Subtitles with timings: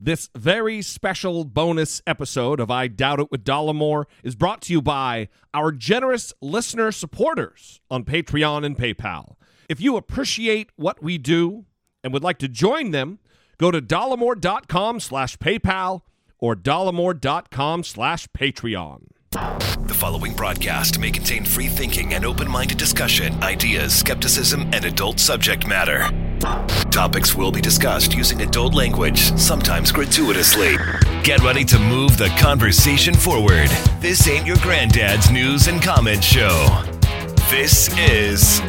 [0.00, 4.80] This very special bonus episode of I Doubt It with Dollemore is brought to you
[4.80, 9.34] by our generous listener supporters on Patreon and PayPal.
[9.68, 11.64] If you appreciate what we do
[12.04, 13.18] and would like to join them,
[13.58, 16.02] go to dollemore.com slash PayPal
[16.38, 19.08] or dollemore.com slash Patreon.
[19.32, 25.18] The following broadcast may contain free thinking and open minded discussion, ideas, skepticism, and adult
[25.18, 26.08] subject matter.
[26.90, 30.76] Topics will be discussed using adult language, sometimes gratuitously.
[31.22, 33.68] Get ready to move the conversation forward.
[34.00, 36.82] This ain't your granddad's news and comment show.
[37.50, 38.60] This is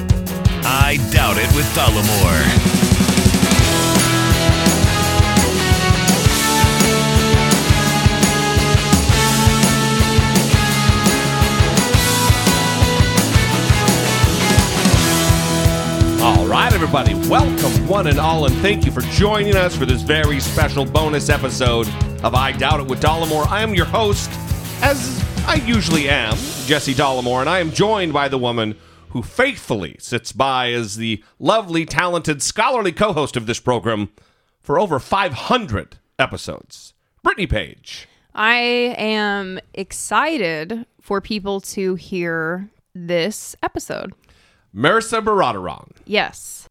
[0.63, 2.88] I Doubt It with Dollemore.
[16.49, 20.39] Right, everybody, welcome one and all, and thank you for joining us for this very
[20.39, 21.88] special bonus episode
[22.23, 23.45] of I Doubt It with Dollemore.
[23.48, 24.31] I am your host,
[24.81, 28.75] as I usually am, Jesse Dollemore, and I am joined by the woman
[29.09, 34.09] who faithfully sits by as the lovely, talented, scholarly co host of this program
[34.59, 38.08] for over 500 episodes, Brittany Page.
[38.34, 44.13] I am excited for people to hear this episode.
[44.73, 45.92] Mehrsa Baradaran.
[46.06, 46.67] Yes.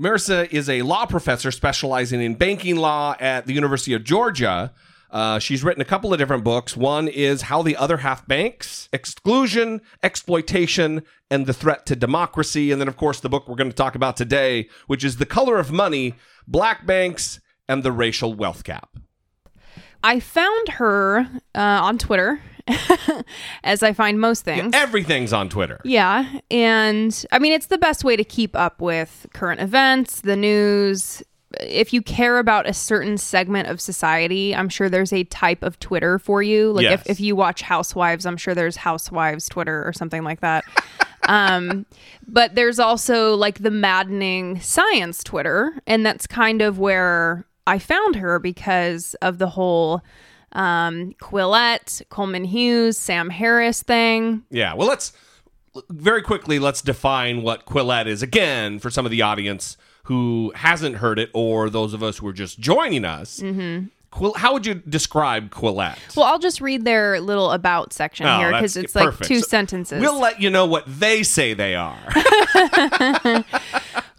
[0.00, 4.72] Mehrsa is a law professor specializing in banking law at the University of Georgia.
[5.10, 6.76] Uh, she's written a couple of different books.
[6.76, 12.70] One is How the Other Half Banks, Exclusion, Exploitation, and the Threat to Democracy.
[12.70, 15.26] And then, of course, the book we're going to talk about today, which is The
[15.26, 16.14] Color of Money,
[16.46, 18.98] Black Banks, and the Racial Wealth Gap.
[20.04, 22.40] I found her uh, on Twitter,
[23.64, 24.72] as I find most things.
[24.74, 25.80] Everything's on Twitter.
[25.84, 26.40] Yeah.
[26.50, 31.22] And I mean, it's the best way to keep up with current events, the news.
[31.60, 35.80] If you care about a certain segment of society, I'm sure there's a type of
[35.80, 36.72] Twitter for you.
[36.72, 37.00] Like Yes.
[37.00, 40.64] if, if you watch Housewives, I'm sure there's Housewives Twitter or something like that.
[41.28, 41.86] um,
[42.26, 45.72] but there's also like the maddening science Twitter.
[45.86, 50.02] And that's kind of where I found her because of the whole
[50.52, 54.42] um, Quillette, Coleman Hughes, Sam Harris thing.
[54.50, 54.74] Yeah.
[54.74, 55.12] Well, let's
[55.90, 60.96] very quickly let's define what Quillette is again for some of the audience who hasn't
[60.96, 63.40] heard it or those of us who are just joining us.
[63.40, 63.86] Mm-hmm.
[64.10, 66.16] Quill- how would you describe Quillette?
[66.16, 70.00] Well, I'll just read their little about section Oh, here because it's like two sentences.
[70.00, 71.98] We'll let you know what they say they are.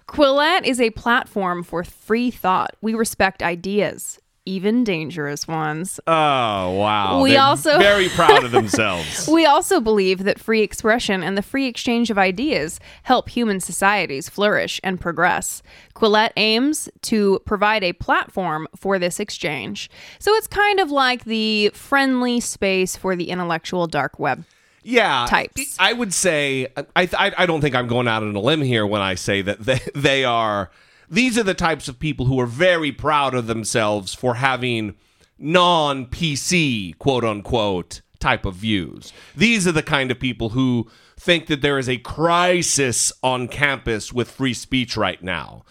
[0.08, 2.76] Quillette is a platform for free thought.
[2.82, 6.00] We respect ideas, even dangerous ones.
[6.08, 7.22] oh wow!
[7.22, 9.28] We They're also- very proud of themselves.
[9.28, 14.28] We also believe that free expression and the free exchange of ideas help human societies
[14.30, 15.62] flourish and progress.
[15.96, 19.90] Quillette aims to provide a platform for this exchange.
[20.20, 24.44] So it's kind of like the friendly space for the intellectual dark web.
[24.84, 25.76] yeah, types.
[25.80, 28.86] I would say I, I I don't think I'm going out on a limb here
[28.88, 30.72] when I say that they they are.
[31.10, 34.96] These are the types of people who are very proud of themselves for having
[35.38, 39.14] non PC quote unquote type of views.
[39.36, 44.14] These are the kind of people who think that there is a crisis on campus
[44.14, 45.64] with free speech right now,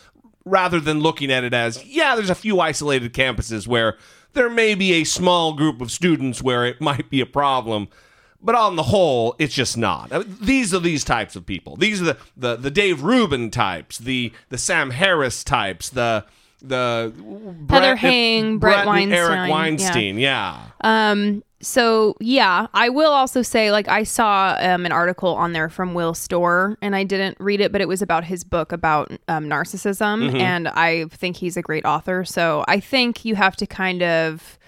[0.44, 3.96] rather than looking at it as, yeah, there's a few isolated campuses where
[4.32, 7.88] there may be a small group of students where it might be a problem.
[8.40, 10.12] But on the whole, it's just not.
[10.12, 11.76] Uh, These are these types of people.
[11.76, 16.24] These are the, the, the Dave Rubin types, the the Sam Harris types, the
[16.62, 17.12] the
[17.60, 20.66] Brett- Hang, Brett and Eric Weinstein, yeah.
[20.84, 21.10] Yeah.
[21.10, 25.68] Um, so yeah, I will also say like I saw um, an article on there
[25.68, 29.10] from Will Storr and I didn't read it, but it was about his book about
[29.26, 30.36] um, narcissism, Mm-hmm.
[30.36, 32.24] and I think he's a great author.
[32.24, 34.58] So I think you have to kind of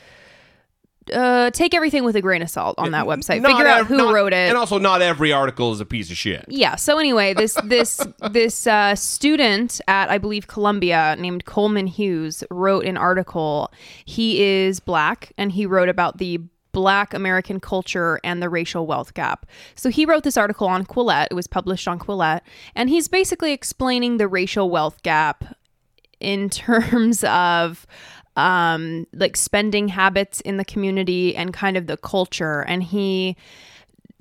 [1.12, 3.41] uh, take everything with a grain of salt on that website.
[3.41, 4.48] Not Figure out ev- who not- wrote it.
[4.48, 6.44] and also not every article is a piece of shit.
[6.48, 6.76] yeah.
[6.76, 8.00] So anyway, this this
[8.31, 13.72] this uh, student at I believe Columbia named Coleman Hughes wrote an article.
[14.04, 16.40] He is black, and he wrote about the
[16.73, 19.44] black American culture and the racial wealth gap.
[19.75, 21.26] So he wrote this article on Quillette.
[21.32, 22.43] It was published on Quillette,
[22.76, 25.56] and he's basically explaining the racial wealth gap
[26.20, 27.87] in terms of
[28.37, 33.37] um like spending habits in the community and kind of the culture and he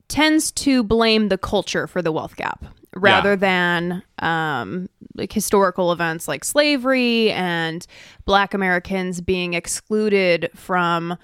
[0.07, 2.65] tends to blame the culture for the wealth gap
[2.95, 3.35] rather Yeah.
[3.35, 7.85] than um, like historical events like slavery and
[8.25, 11.15] black americans being excluded from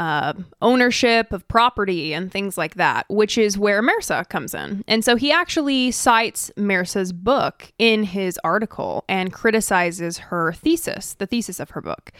[0.00, 0.32] uh,
[0.62, 4.82] ownership of property and things like that, which is where Mehrsa comes in.
[4.88, 11.26] And so he actually cites Mehrsa's book in his article and criticizes her thesis, the
[11.26, 12.12] thesis of her book.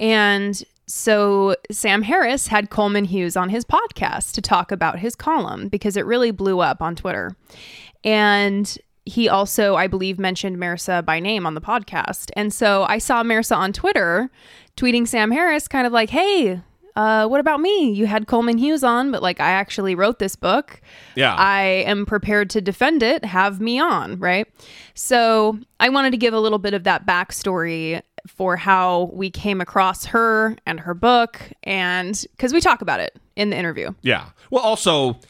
[0.00, 5.68] And so Sam Harris had Coleman Hughes on his podcast to talk about his column
[5.68, 7.36] because it really blew up on Twitter.
[8.04, 12.30] And he also, I believe, mentioned Mehrsa by name on the podcast.
[12.36, 14.30] And so I saw Mehrsa on Twitter
[14.78, 16.62] tweeting Sam Harris, kind of like, hey,
[16.98, 17.92] uh, what about me?
[17.92, 20.80] You had Coleman Hughes on, but like I actually wrote this book.
[21.14, 21.32] Yeah.
[21.36, 23.24] I am prepared to defend it.
[23.24, 24.48] Have me on, right?
[24.94, 29.60] So I wanted to give a little bit of that backstory for how we came
[29.60, 33.94] across her and her book, and because we talk about it in the interview.
[34.02, 34.30] Yeah.
[34.50, 35.20] Well, also,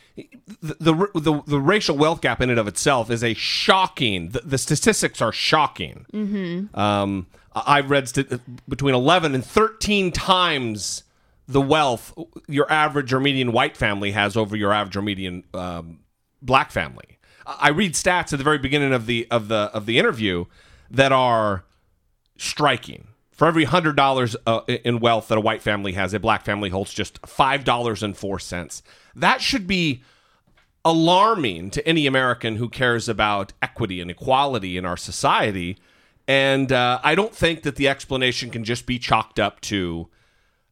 [0.63, 4.31] the, the the the racial wealth gap in and of itself is a shocking.
[4.31, 6.07] The, the statistics are shocking.
[6.15, 6.81] Mm-hmm.
[6.81, 11.03] Um, I've read st- between eleven and thirteen times
[11.49, 12.13] the wealth
[12.47, 16.01] your average or median white family has over your average or median um,
[16.43, 17.19] black family.
[17.47, 20.45] I read stats at the very beginning of the of the of the interview
[20.91, 21.65] that are
[22.37, 23.09] striking.
[23.33, 26.71] For every hundred dollars uh, in wealth that a white family has, a black family
[26.71, 28.83] holds just five dollars and four cents.
[29.15, 30.03] That should be
[30.85, 35.79] alarming to any American who cares about equity and equality in our society.
[36.27, 40.09] And uh, I don't think that the explanation can just be chalked up to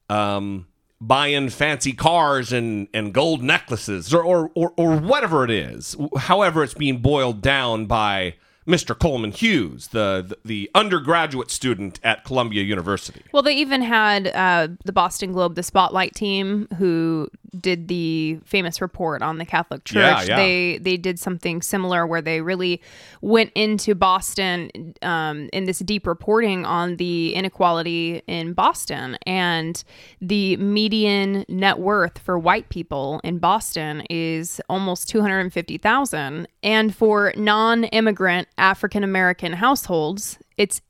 [0.09, 0.67] um,
[1.01, 5.97] buying fancy cars and, and gold necklaces or, or, or, or whatever it is.
[6.17, 8.35] However, it's being boiled down by
[8.67, 8.99] Mr.
[8.99, 13.23] Coleman Hughes, the, the, the undergraduate student at Columbia University.
[13.33, 18.81] Well, they even had uh, the Boston Globe, the Spotlight team, who did the famous
[18.81, 19.97] report on the Catholic Church.
[19.97, 20.37] Yeah, yeah.
[20.37, 22.81] They they did something similar where they really
[23.21, 29.83] went into Boston um, in this deep reporting on the inequality in Boston and
[30.21, 35.79] the median net worth for white people in Boston is almost two hundred and fifty
[35.79, 40.81] thousand, and for non-immigrant African American households, it's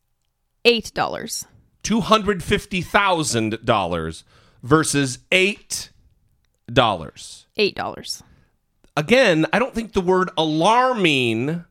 [0.65, 1.47] eight dollars.
[1.87, 4.25] $250,000
[4.63, 5.19] versus
[6.71, 7.45] $8.
[7.57, 8.23] Eight dollars.
[8.97, 11.65] Again, I don't think the word alarming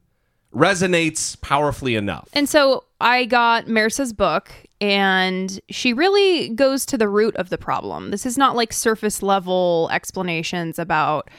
[0.54, 2.30] resonates powerfully enough.
[2.34, 7.58] And so I got Mehrsa's book, and she really goes to the root of the
[7.58, 8.12] problem.
[8.12, 11.30] This is not like surface level explanations about,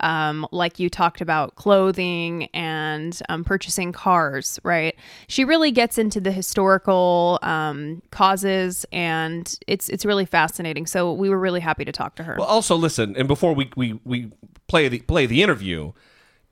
[0.00, 4.94] um, like you talked about, clothing and um, purchasing cars, right?
[5.28, 10.86] She really gets into the historical um, causes, and it's it's really fascinating.
[10.86, 12.36] So we were really happy to talk to her.
[12.38, 14.32] Well, also listen, and before we we, we
[14.66, 15.92] play the play the interview,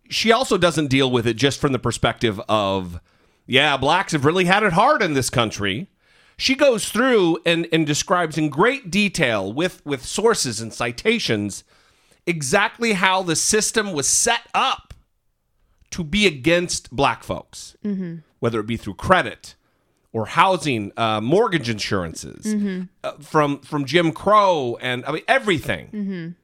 [0.08, 3.00] she also doesn't deal with it just from the perspective of,
[3.46, 5.88] yeah, blacks have really had it hard in this country.
[6.36, 11.62] She goes through and, and describes in great detail with, with sources and citations
[12.26, 14.94] exactly how the system was set up
[15.90, 17.76] to be against black folks,
[18.40, 19.54] whether it be through credit
[20.12, 22.54] or housing, uh, mortgage insurances,
[23.04, 26.34] uh, from from Jim Crow, and I mean everything.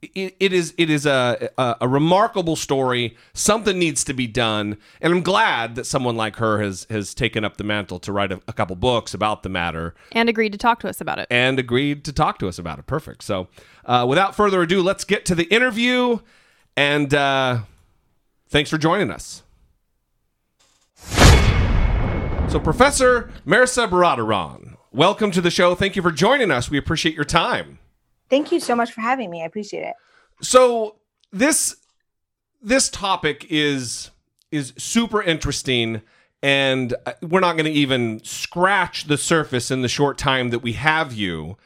[0.00, 3.16] It, it is it is a, a a remarkable story.
[3.34, 7.44] Something needs to be done, and I'm glad that someone like her has has taken
[7.44, 10.58] up the mantle to write a, a couple books about the matter and agreed to
[10.58, 11.26] talk to us about it.
[11.30, 12.86] and agreed to talk to us about it.
[12.86, 13.24] Perfect.
[13.24, 13.48] So,
[13.86, 16.20] uh, without further ado, let's get to the interview.
[16.76, 17.60] And uh,
[18.48, 19.42] thanks for joining us.
[22.48, 25.74] So, Professor Mehrsa Baradaran, welcome to the show.
[25.74, 26.70] Thank you for joining us.
[26.70, 27.77] We appreciate your time.
[28.30, 29.42] Thank you so much for having me.
[29.42, 29.94] I appreciate it.
[30.42, 30.96] So
[31.32, 31.76] this
[32.60, 34.10] this topic is
[34.50, 36.02] is super interesting
[36.42, 40.60] and uh, we're not going to even scratch the surface in the short time that
[40.60, 41.56] we have you.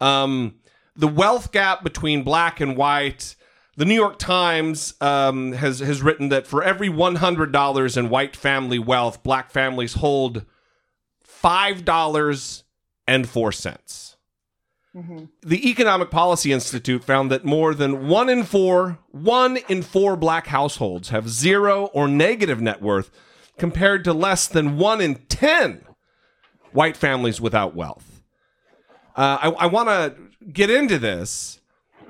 [0.00, 0.56] Um,
[0.94, 3.36] the wealth gap between black and white.
[3.76, 8.10] The New York Times um, has has written that for every one hundred dollars in
[8.10, 10.44] white family wealth, black families hold
[11.22, 12.64] five dollars
[13.06, 14.11] and four cents.
[15.42, 20.48] The Economic Policy Institute found that more than one in four, one in four black
[20.48, 23.10] households have zero or negative net worth,
[23.56, 25.84] compared to less than one in ten
[26.72, 28.22] white families without wealth.
[29.16, 30.14] Uh, I, I want to
[30.52, 31.60] get into this,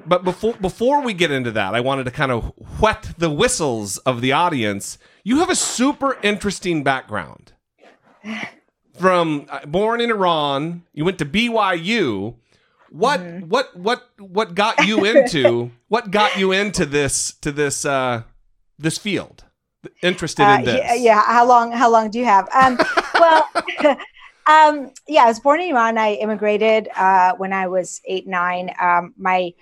[0.05, 3.99] but before before we get into that, I wanted to kind of whet the whistles
[3.99, 4.99] of the audience.
[5.23, 7.53] You have a super interesting background.
[8.99, 12.35] From uh, born in Iran, you went to BYU.
[12.93, 18.23] What what what what got you into what got you into this to this uh
[18.79, 19.45] this field?
[20.03, 20.77] Interested in Uh, this?
[20.77, 21.23] yeah, yeah.
[21.23, 21.73] How long?
[21.73, 22.49] How long do you have?
[22.55, 22.79] Um,
[23.15, 23.49] well,
[24.47, 25.99] Um, yeah, I was born in Iran.
[25.99, 28.73] I immigrated uh, when I was eight, nine.
[28.81, 29.53] Um, my,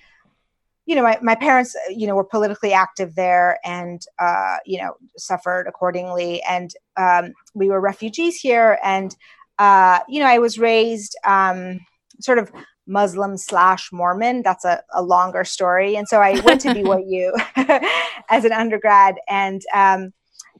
[0.86, 4.94] you know, my, my parents, you know, were politically active there and, uh, you know,
[5.18, 6.42] suffered accordingly.
[6.48, 8.78] And um, we were refugees here.
[8.82, 9.14] And,
[9.58, 11.80] uh, you know, I was raised um,
[12.20, 12.50] sort of
[12.90, 14.42] Muslim slash Mormon.
[14.42, 15.96] That's a, a, longer story.
[15.96, 17.30] And so I went to BYU
[18.28, 19.14] as an undergrad.
[19.28, 20.12] And, um,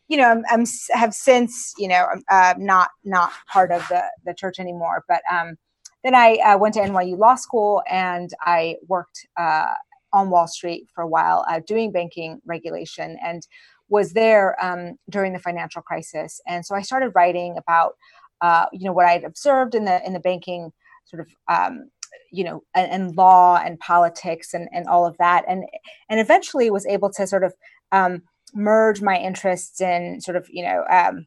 [0.08, 4.32] you know, I'm, I'm, have since, you know, uh, not not part of the the
[4.32, 5.04] church anymore.
[5.08, 5.56] But um,
[6.04, 9.74] then I uh, went to NYU Law School and I worked uh,
[10.12, 13.46] on Wall Street for a while, uh, doing banking regulation, and
[13.88, 16.40] was there um, during the financial crisis.
[16.46, 17.94] And so I started writing about,
[18.40, 20.72] uh, you know, what I had observed in the in the banking
[21.06, 21.90] sort of um,
[22.32, 25.64] you know and, law and politics and, and all of that and
[26.08, 27.54] and eventually was able to sort of
[27.92, 28.22] um,
[28.54, 31.26] merge my interests in sort of you know um,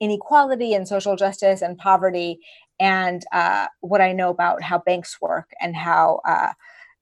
[0.00, 2.38] inequality and social justice and poverty
[2.78, 6.52] and uh, what I know about how banks work and how uh,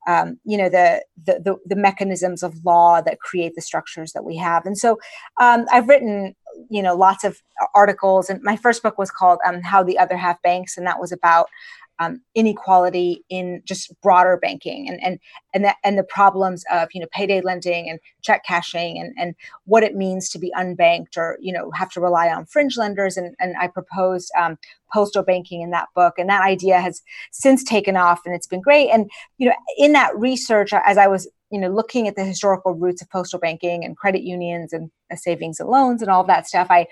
[0.07, 4.25] um, you know the, the, the the mechanisms of law that create the structures that
[4.25, 4.67] we have.
[4.67, 4.99] And so
[5.41, 6.35] um, I've written
[6.69, 7.43] you know lots of
[7.75, 11.01] articles, and my first book was called um, "How the Other Half Banks," and that
[11.01, 11.49] was about
[11.99, 15.19] um, inequality in just broader banking and and
[15.53, 19.35] and that and the problems of you know payday lending and check cashing and and
[19.65, 23.17] what it means to be unbanked or you know have to rely on fringe lenders.
[23.17, 24.59] And and I proposed um,
[24.93, 26.15] postal banking in that book.
[26.19, 28.91] And that idea has since taken off and it's been great.
[28.91, 32.75] And you know in that research as I was you know looking at the historical
[32.75, 36.47] roots of postal banking and credit unions and uh, savings and loans and all that
[36.49, 36.87] stuff I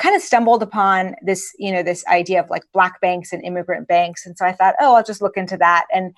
[0.00, 3.86] kind of stumbled upon this, you know, this idea of like black banks and immigrant
[3.86, 4.24] banks.
[4.24, 5.84] And so I thought, oh, I'll just look into that.
[5.94, 6.14] And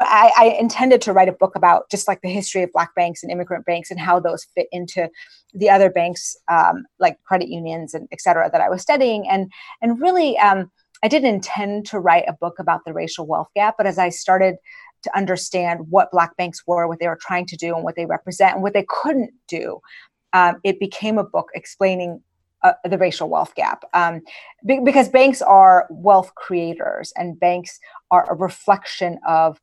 [0.00, 3.22] I, I, intended to write a book about just like the history of black banks
[3.22, 5.08] and immigrant banks and how those fit into
[5.52, 9.28] the other banks, um, like credit unions and et cetera, that I was studying.
[9.28, 10.72] And and really, um,
[11.04, 14.08] I didn't intend to write a book about the racial wealth gap, but as I
[14.08, 14.56] started
[15.02, 18.06] to understand what black banks were, what they were trying to do, and what they
[18.06, 19.80] represent, and what they couldn't do,
[20.32, 22.22] um, it became a book explaining
[22.62, 24.20] uh, the racial wealth gap um,
[24.66, 27.78] be- because banks are wealth creators and banks
[28.10, 29.60] are a reflection of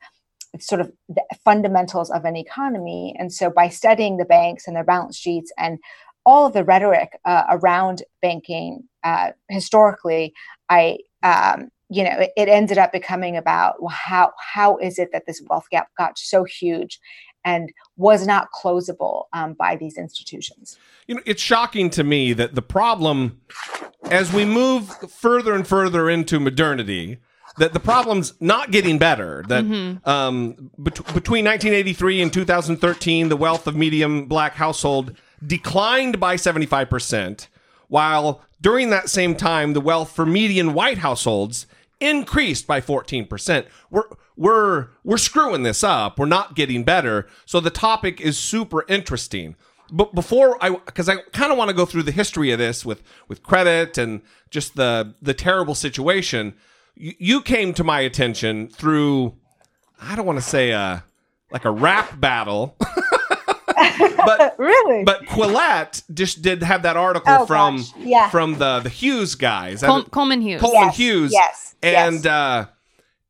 [0.59, 3.15] sort of the fundamentals of an economy.
[3.19, 5.77] And so by studying the banks and their balance sheets and
[6.25, 10.33] all of the rhetoric uh, around banking uh, historically
[10.69, 15.09] i um, you know it, it, ended up becoming about well, how how is it
[15.11, 16.99] that this wealth gap got so huge
[17.45, 20.77] and was not closable um, by these institutions.
[21.07, 23.41] You know, it's shocking to me that the problem,
[24.05, 27.19] as we move further and further into modernity,
[27.57, 29.43] that the problem's not getting better.
[29.47, 30.09] That mm-hmm.
[30.09, 35.15] um, bet- between 1983 and 2013, the wealth of medium black household
[35.45, 37.47] declined by 75 percent,
[37.87, 41.65] while during that same time, the wealth for median white households
[41.99, 43.65] increased by 14%.
[43.89, 44.03] We're
[44.39, 46.17] we're we're screwing this up.
[46.17, 47.27] We're not getting better.
[47.45, 49.57] So the topic is super interesting.
[49.91, 52.85] But before I cuz I kind of want to go through the history of this
[52.85, 56.53] with with credit and just the the terrible situation.
[56.95, 59.35] You, you came to my attention through
[60.01, 61.03] I don't want to say a
[61.51, 62.77] like a rap battle.
[64.25, 68.29] but really, but Quillette just did have that article oh, from yeah.
[68.29, 70.97] from the the Hughes guys, Col- Coleman Hughes, Coleman yes.
[70.97, 72.25] Hughes, yes, and yes.
[72.25, 72.65] Uh,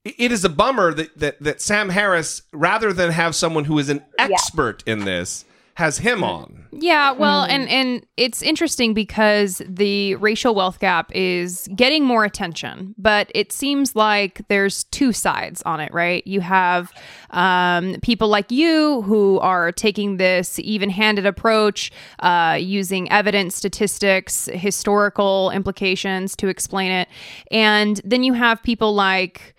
[0.05, 3.89] it is a bummer that, that that Sam Harris, rather than have someone who is
[3.89, 4.93] an expert yeah.
[4.93, 5.45] in this,
[5.79, 6.67] has him on.
[6.71, 7.51] Yeah, well, mm.
[7.51, 13.51] and and it's interesting because the racial wealth gap is getting more attention, but it
[13.51, 16.25] seems like there's two sides on it, right?
[16.27, 16.91] You have
[17.29, 25.49] um, people like you who are taking this even-handed approach, uh, using evidence, statistics, historical
[25.51, 27.07] implications to explain it,
[27.51, 29.55] and then you have people like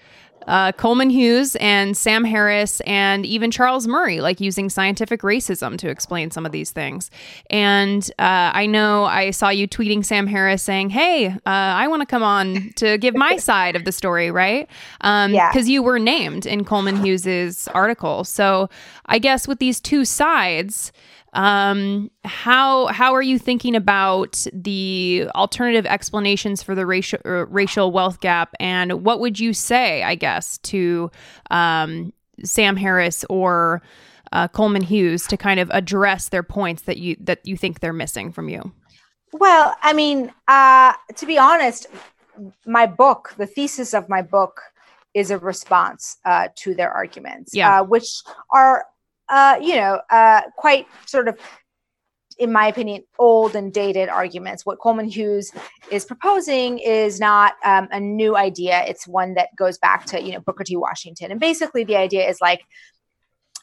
[0.50, 5.88] uh, Coleman Hughes and Sam Harris and even Charles Murray, like using scientific racism to
[5.88, 7.08] explain some of these things.
[7.50, 12.02] And uh, I know I saw you tweeting Sam Harris saying, "Hey, uh, I want
[12.02, 14.68] to come on to give my side of the story, right?"
[15.02, 18.24] Um, yeah, because you were named in Coleman Hughes's article.
[18.24, 18.68] So
[19.06, 20.92] I guess with these two sides.
[21.32, 27.92] Um, how how are you thinking about the alternative explanations for the racial uh, racial
[27.92, 31.10] wealth gap, and what would you say, I guess, to
[31.50, 32.12] um,
[32.44, 33.82] Sam Harris or
[34.32, 37.92] uh, Coleman Hughes to kind of address their points that you that you think they're
[37.92, 38.72] missing from you?
[39.32, 41.86] Well, I mean, uh, to be honest,
[42.66, 44.60] my book, the thesis of my book,
[45.14, 47.80] is a response uh, to their arguments, yeah.
[47.80, 48.22] uh, which
[48.52, 48.86] are
[49.30, 51.38] uh, you know, uh, quite sort of
[52.40, 54.64] in my opinion, old and dated arguments.
[54.64, 55.52] What Coleman Hughes
[55.90, 58.82] is proposing is not um, a new idea.
[58.88, 60.74] It's one that goes back to you know Booker T.
[60.74, 62.62] Washington, and basically the idea is like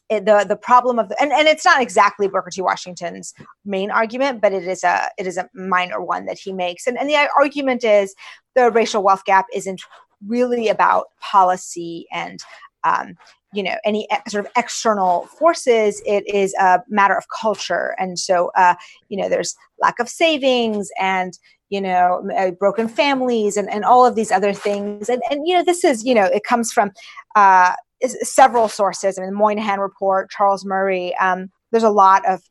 [0.10, 2.62] the the problem of the, and, and it's not exactly Booker T.
[2.62, 3.34] Washington's
[3.66, 6.86] main argument, but it is a it is a minor one that he makes.
[6.86, 8.14] And and the argument is
[8.56, 9.82] the racial wealth gap isn't
[10.26, 12.40] really about policy and
[12.88, 13.16] um,
[13.54, 18.52] you know any sort of external forces it is a matter of culture and so
[18.56, 18.76] uh,
[19.10, 21.38] you know there's lack of savings and
[21.70, 25.56] you know uh, broken families and, and all of these other things and, and you
[25.56, 26.92] know this is you know it comes from
[27.36, 29.18] uh, several sources.
[29.18, 31.16] I mean, the Moynihan report, Charles Murray.
[31.18, 32.42] Um, there's a lot of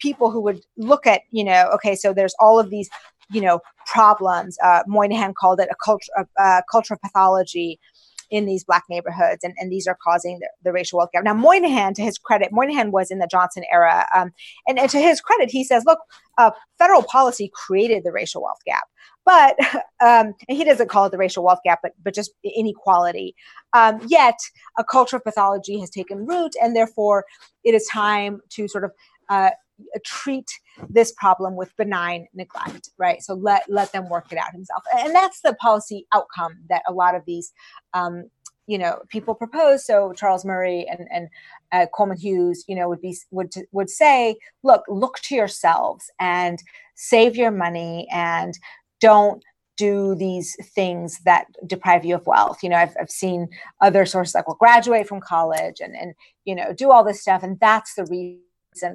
[0.00, 2.88] people who would look at, you know, okay, so there's all of these,
[3.30, 4.58] you know, problems.
[4.62, 7.78] Uh, Moynihan called it a culture, uh, cultural pathology
[8.30, 11.24] in these black neighborhoods, and, and these are causing the, the, racial wealth gap.
[11.24, 14.32] Now, Moynihan, to his credit, Moynihan was in the Johnson era, um,
[14.66, 15.98] and, and, to his credit, he says, look,
[16.38, 18.84] uh, federal policy created the racial wealth gap.
[19.24, 19.56] But
[20.00, 23.34] um, and he doesn't call it the racial wealth gap, but but just inequality.
[23.72, 24.38] Um, yet
[24.78, 27.24] a cultural pathology has taken root, and therefore
[27.64, 28.92] it is time to sort of
[29.28, 29.50] uh,
[30.04, 30.50] treat
[30.88, 35.14] this problem with benign neglect right so let let them work it out himself and
[35.14, 37.52] that's the policy outcome that a lot of these
[37.94, 38.24] um,
[38.66, 41.28] you know people propose so charles murray and and
[41.72, 46.62] uh, coleman hughes you know would be would would say look look to yourselves and
[46.94, 48.58] save your money and
[49.00, 49.42] don't
[49.76, 52.62] do these things that deprive you of wealth.
[52.62, 53.48] You know, I've, I've seen
[53.80, 56.14] other sources like, well, graduate from college and, and,
[56.44, 57.42] you know, do all this stuff.
[57.42, 58.40] And that's the reason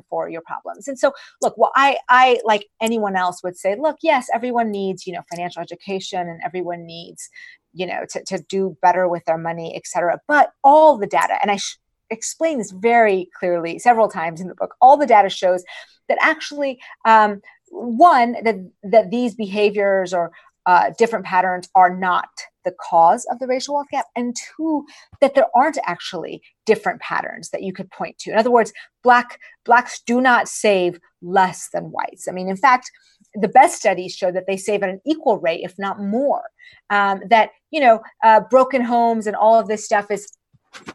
[0.09, 0.87] for your problems.
[0.87, 5.07] And so, look, well, I, I, like anyone else would say, look, yes, everyone needs,
[5.07, 7.29] you know, financial education and everyone needs,
[7.73, 10.19] you know, to, to do better with their money, et cetera.
[10.27, 11.77] But all the data, and I sh-
[12.09, 15.63] explain this very clearly several times in the book, all the data shows
[16.07, 17.41] that actually, um,
[17.73, 20.31] one that that these behaviors or
[20.65, 22.29] uh, different patterns are not
[22.63, 24.85] the cause of the racial wealth gap, and two,
[25.19, 28.31] that there aren't actually different patterns that you could point to.
[28.31, 28.71] In other words,
[29.03, 32.27] black blacks do not save less than whites.
[32.27, 32.91] I mean, in fact,
[33.33, 36.43] the best studies show that they save at an equal rate, if not more.
[36.89, 40.31] Um, that you know, uh, broken homes and all of this stuff is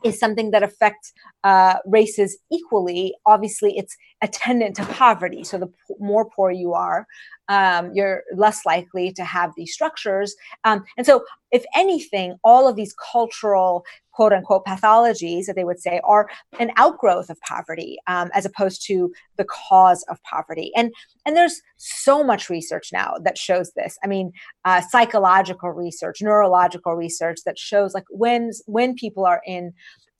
[0.04, 1.12] is something that affects
[1.44, 3.14] uh, races equally.
[3.26, 5.44] Obviously, it's attendant to poverty.
[5.44, 7.06] So the p- more poor you are,
[7.48, 10.34] um, you're less likely to have these structures.
[10.64, 13.84] Um, and so, if anything, all of these cultural
[14.16, 18.84] quote unquote pathologies that they would say are an outgrowth of poverty um, as opposed
[18.86, 20.72] to the cause of poverty.
[20.74, 20.90] And
[21.26, 23.98] and there's so much research now that shows this.
[24.02, 24.32] I mean
[24.64, 29.72] uh, psychological research neurological research that shows like when when people are in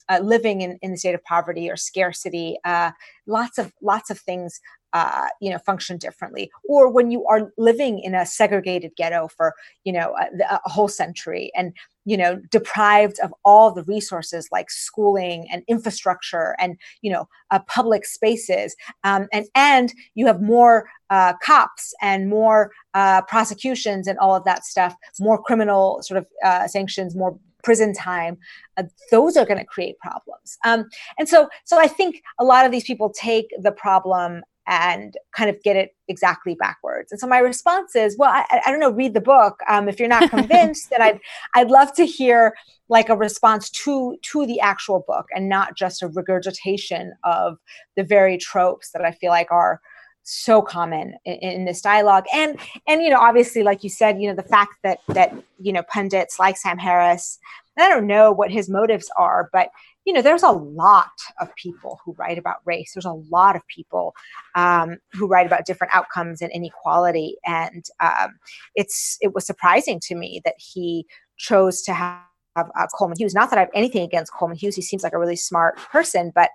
[0.09, 2.91] uh, living in, in the state of poverty or scarcity uh,
[3.25, 4.59] lots of lots of things
[4.93, 6.49] uh, you know function differently.
[6.67, 10.87] Or when you are living in a segregated ghetto for you know a, a, whole
[10.87, 11.73] century and
[12.05, 17.59] you know deprived of all the resources like schooling and infrastructure and you know uh,
[17.67, 24.17] public spaces um, and and you have more uh, cops and more uh, prosecutions and
[24.19, 28.37] all of that stuff more criminal sort of uh, sanctions more prison time
[28.77, 30.85] uh, those are going to create problems um,
[31.17, 35.49] and so so i think a lot of these people take the problem and kind
[35.49, 37.11] of get it exactly backwards.
[37.11, 39.61] And so my response is, well, I, I don't know, read the book.
[39.67, 41.19] Um, if you're not convinced, then I'd
[41.55, 42.53] I'd love to hear
[42.89, 47.57] like a response to to the actual book and not just a regurgitation of
[47.95, 49.81] the very tropes that I feel like are
[50.29, 54.27] so common in, in, this dialogue and and you know obviously like you said you
[54.27, 57.39] know the fact that that you know pundits like sam harris
[57.77, 59.69] i don't know what his motives are but
[60.07, 61.11] you know, there's a lot
[61.41, 62.93] of people who write about race.
[62.95, 64.15] There's a lot of people
[64.55, 67.35] um, who write about different outcomes and inequality.
[67.45, 68.39] And um,
[68.73, 72.21] it's it was surprising to me that he chose to have
[72.55, 73.35] uh, Coleman Hughes.
[73.35, 74.77] Not that I have anything against Coleman Hughes.
[74.77, 76.51] He seems like a really smart person, but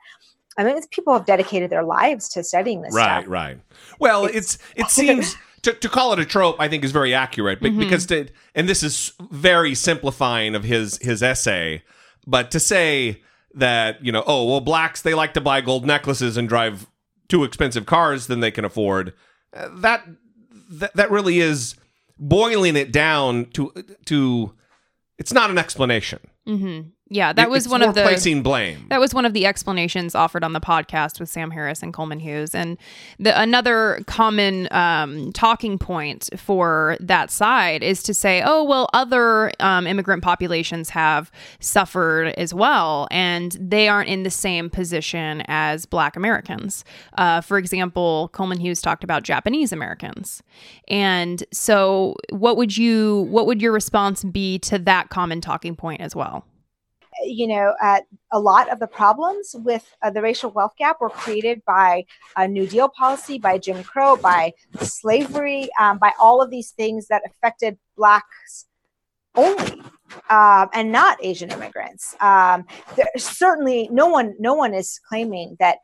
[0.58, 2.94] I mean, people have dedicated their lives to studying this.
[2.94, 3.30] Right, stuff.
[3.30, 3.58] right.
[3.98, 5.36] Well, it's, it's it seems.
[5.62, 7.78] To, to, call it a trope, I think is very accurate, but mm-hmm.
[7.78, 11.84] because to, and this is very simplifying of his his essay,
[12.26, 13.22] but to say
[13.54, 16.86] that you know oh well blacks they like to buy gold necklaces and drive
[17.28, 19.12] too expensive cars than they can afford
[19.54, 20.06] uh, that
[20.70, 21.74] that, that really is
[22.18, 23.72] boiling it down to
[24.04, 24.52] to
[25.18, 26.88] it's not an explanation mm-hmm.
[27.12, 28.86] Yeah, that It- was one of the placing blame.
[28.88, 32.20] That was one of the explanations offered on the podcast with Sam Harris and Coleman
[32.20, 32.54] Hughes.
[32.54, 32.78] And
[33.18, 39.52] the another common um, talking point for that side is to say, oh, well, other
[39.60, 45.84] um, immigrant populations have suffered as well, and they aren't in the same position as
[45.84, 46.82] Black Americans.
[47.18, 50.42] Uh, for example, Coleman Hughes talked about Japanese Americans,
[50.88, 56.00] and so what would you, what would your response be to that common talking point
[56.00, 56.46] as well?
[57.24, 58.00] You know, uh,
[58.32, 62.04] a lot of the problems with uh, the racial wealth gap were created by
[62.36, 67.08] a New Deal policy, by Jim Crow, by slavery, um, by all of these things
[67.08, 68.66] that affected Blacks
[69.34, 69.82] only.
[70.28, 72.14] Um, and not Asian immigrants.
[72.20, 75.78] Um, there, certainly, no one, no one is claiming that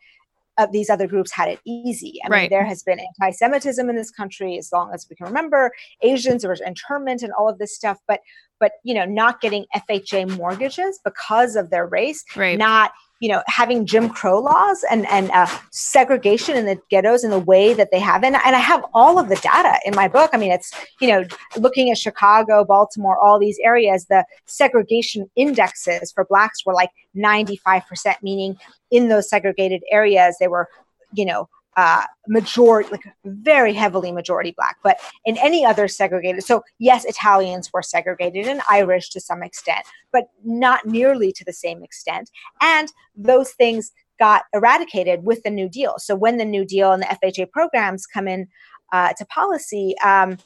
[0.58, 2.18] uh, these other groups had it easy.
[2.24, 5.70] I mean, there has been anti-Semitism in this country as long as we can remember.
[6.02, 8.20] Asians, there was internment and all of this stuff, but
[8.60, 12.58] but you know, not getting FHA mortgages because of their race, Right.
[12.58, 17.30] not you know having Jim Crow laws and and uh, segregation in the ghettos in
[17.30, 20.08] the way that they have, and and I have all of the data in my
[20.08, 20.30] book.
[20.32, 21.24] I mean, it's you know
[21.56, 27.56] looking at Chicago, Baltimore, all these areas, the segregation indexes for blacks were like ninety
[27.56, 28.56] five percent, meaning
[28.90, 30.68] in those segregated areas they were
[31.14, 31.48] you know
[31.78, 34.78] uh, majority, like very heavily majority black.
[34.82, 39.86] But in any other segregated, so yes, Italians were segregated and Irish to some extent,
[40.12, 42.32] but not nearly to the same extent.
[42.60, 45.94] And those things got eradicated with the New Deal.
[45.98, 48.48] So when the New Deal and the FHA programs come in
[48.92, 50.36] uh, to policy, um,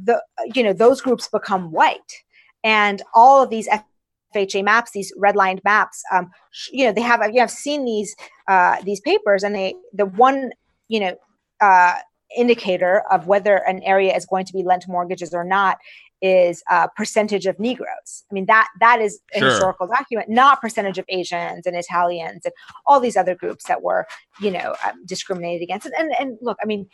[0.00, 0.22] the
[0.54, 2.22] you know those groups become white,
[2.62, 3.68] and all of these
[4.32, 6.30] FHA maps, these redlined maps, um,
[6.70, 8.14] you know they have you have seen these
[8.46, 10.52] uh, these papers, and they the one
[10.88, 11.14] you know
[11.60, 11.94] uh,
[12.36, 15.78] indicator of whether an area is going to be lent mortgages or not
[16.20, 18.24] is uh, percentage of Negroes.
[18.30, 19.48] I mean that that is a Sure.
[19.50, 22.52] historical document, not percentage of Asians and Italians and
[22.86, 24.06] all these other groups that were
[24.40, 25.86] you know um, discriminated against.
[25.86, 26.88] And, and and look, I mean,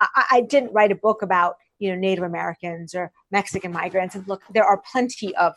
[0.00, 4.14] I, I didn't write a book about you know Native Americans or Mexican migrants.
[4.14, 5.54] And look, there are plenty of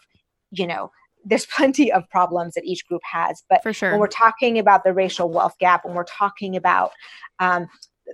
[0.52, 0.92] you know
[1.26, 3.92] there's plenty of problems that each group has, but For sure.
[3.92, 6.92] when we're talking about the racial wealth gap, when we're talking about
[7.40, 7.68] um,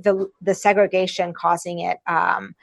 [0.04, 2.54] the the segregation causing it, um,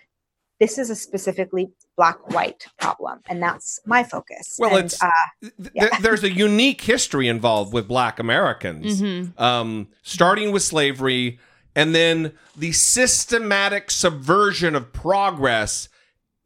[0.61, 4.57] this is a specifically black-white problem, and that's my focus.
[4.59, 9.41] Well, And, it's- uh, Th- th- there's a unique history involved with black Americans, Mhm.
[9.41, 11.39] um, starting with slavery
[11.75, 15.89] and then the systematic subversion of progress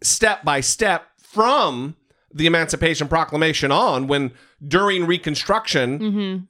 [0.02, 1.96] step by step from
[2.36, 4.32] the Emancipation Proclamation on when
[4.66, 6.44] during Reconstruction, Mm-hmm.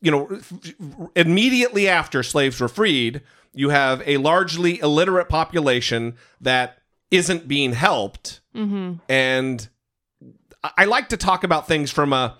[0.00, 0.52] you know, f-
[1.14, 3.20] immediately after slaves were freed,
[3.52, 6.78] you have a largely illiterate population that
[7.10, 8.94] isn't being helped Mm-hmm.
[9.08, 9.68] and
[10.64, 12.36] I- I like to talk about things from a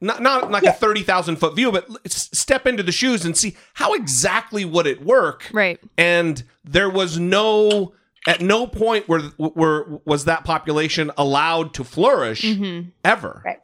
[0.00, 3.56] not not like a thirty thousand foot view, but step into the shoes and see
[3.74, 5.48] how exactly would it work.
[5.52, 5.80] Right.
[5.96, 7.94] And there was no
[8.26, 12.88] at no point where where was that population allowed to flourish Mm-hmm.
[13.04, 13.42] ever.
[13.44, 13.60] Right.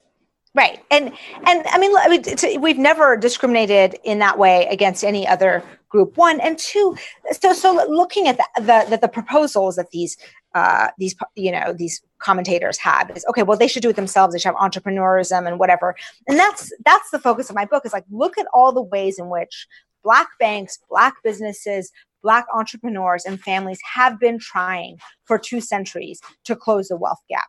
[0.55, 1.11] Right, and
[1.47, 6.19] and I mean, I mean, we've never discriminated in that way against any other group.
[6.19, 6.95] One and two.
[7.31, 10.19] So, so looking at the the, the, the proposals that these
[10.55, 13.43] uh, these you know these commentators have is okay.
[13.43, 14.35] Well, they should do it themselves.
[14.35, 15.97] They should have entrepreneurism and whatever.
[16.29, 17.87] And that's that's the focus of my book.
[17.87, 19.67] Is like look at all the ways in which
[20.05, 21.91] black banks, black businesses,
[22.23, 27.49] black entrepreneurs, and families have been trying for two centuries to close the wealth gap.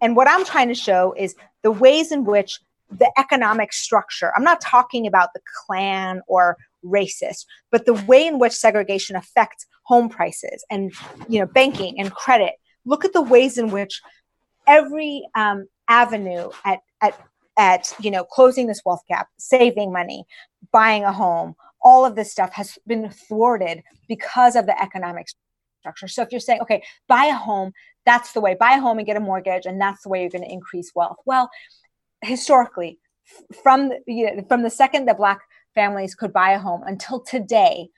[0.00, 2.58] And what I'm trying to show is the ways in which
[2.90, 8.38] the economic structure, I'm not talking about the Klan or racist, but the way in
[8.38, 10.92] which segregation affects home prices and
[11.28, 12.54] you know banking and credit.
[12.84, 14.00] Look at the ways in which
[14.66, 17.18] every um, avenue at at
[17.56, 20.24] at you know closing this wealth gap, saving money,
[20.72, 25.26] buying a home, all of this stuff has been thwarted because of the economic
[25.80, 26.08] structure.
[26.08, 27.72] So if you're saying, okay, buy a home,
[28.06, 30.30] that's the way, buy a home and get a mortgage, and that's the way you're
[30.30, 31.18] going to increase wealth.
[31.26, 31.50] Well,
[32.22, 32.98] historically,
[33.62, 35.40] from the, you know, from the second that black
[35.74, 37.88] families could buy a home until today,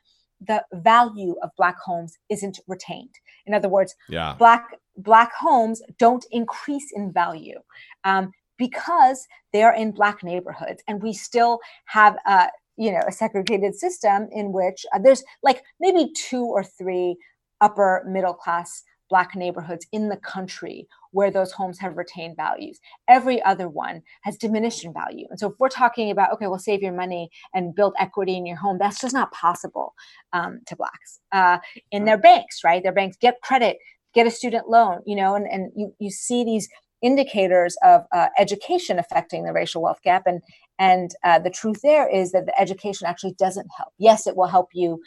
[0.41, 3.15] the value of black homes isn't retained.
[3.47, 4.35] In other words, Yeah.
[4.39, 4.67] black
[4.97, 7.59] black homes don't increase in value
[8.05, 13.13] um, because they are in black neighborhoods, and we still have a you know a
[13.13, 17.17] segregated system in which uh, there's like maybe two or three
[17.61, 22.81] upper middle class black neighborhoods in the country where those homes have retained values.
[23.07, 25.27] Every other one has diminished in value.
[25.31, 28.47] And so if we're talking about okay well save your money and build equity in
[28.47, 29.95] your home that's just not possible
[30.33, 31.59] um, to blacks uh,
[31.91, 32.83] in their banks right?
[32.83, 33.79] Their banks get credit
[34.15, 36.69] get a student loan you know and, and you, you see these
[37.05, 40.23] indicators of uh, education affecting the racial wealth gap.
[40.27, 40.41] And
[40.79, 43.93] and uh, the truth there is that the education actually doesn't help.
[43.99, 45.01] Yes, it will help you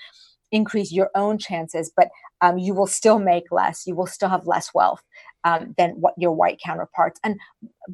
[0.52, 2.08] increase your own chances, but
[2.40, 3.86] um, you will still make less.
[3.86, 5.02] You will still have less wealth
[5.44, 7.20] um, than what your white counterparts.
[7.24, 7.38] And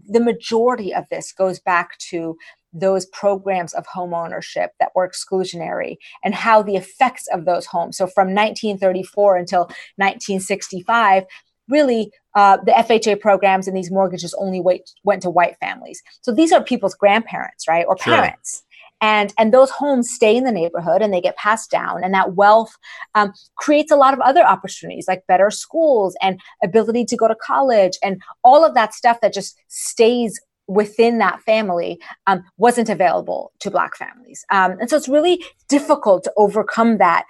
[0.08, 2.38] the majority of this goes back to
[2.74, 7.98] those programs of home ownership that were exclusionary and how the effects of those homes.
[7.98, 9.62] So from 1934 until
[9.98, 11.24] 1965,
[11.70, 16.02] really uh, the FHA programs and these mortgages only wait, went to white families.
[16.22, 18.16] So these are people's grandparents, right, or sure.
[18.16, 18.64] parents.
[19.02, 22.36] And, and those homes stay in the neighborhood and they get passed down and that
[22.36, 22.74] wealth
[23.16, 27.36] um, creates a lot of other opportunities like better schools and ability to go to
[27.36, 33.52] college and all of that stuff that just stays within that family um, wasn't available
[33.60, 37.26] to black families um, and so it's really difficult to overcome that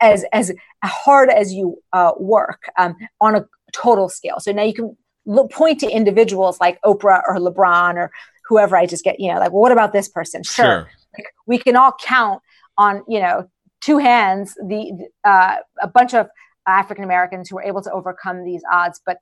[0.00, 4.74] as as hard as you uh, work um, on a total scale so now you
[4.74, 8.10] can look, point to individuals like oprah or lebron or
[8.48, 10.90] whoever i just get you know like well, what about this person sure, sure.
[11.16, 12.40] Like, we can all count
[12.78, 13.48] on you know
[13.80, 16.28] two hands the uh, a bunch of
[16.66, 19.18] african americans who were able to overcome these odds but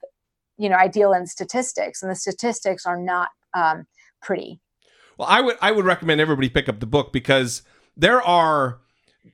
[0.58, 3.86] you know i deal in statistics and the statistics are not um,
[4.20, 4.60] pretty.
[5.18, 7.62] Well, I would I would recommend everybody pick up the book because
[7.96, 8.80] there are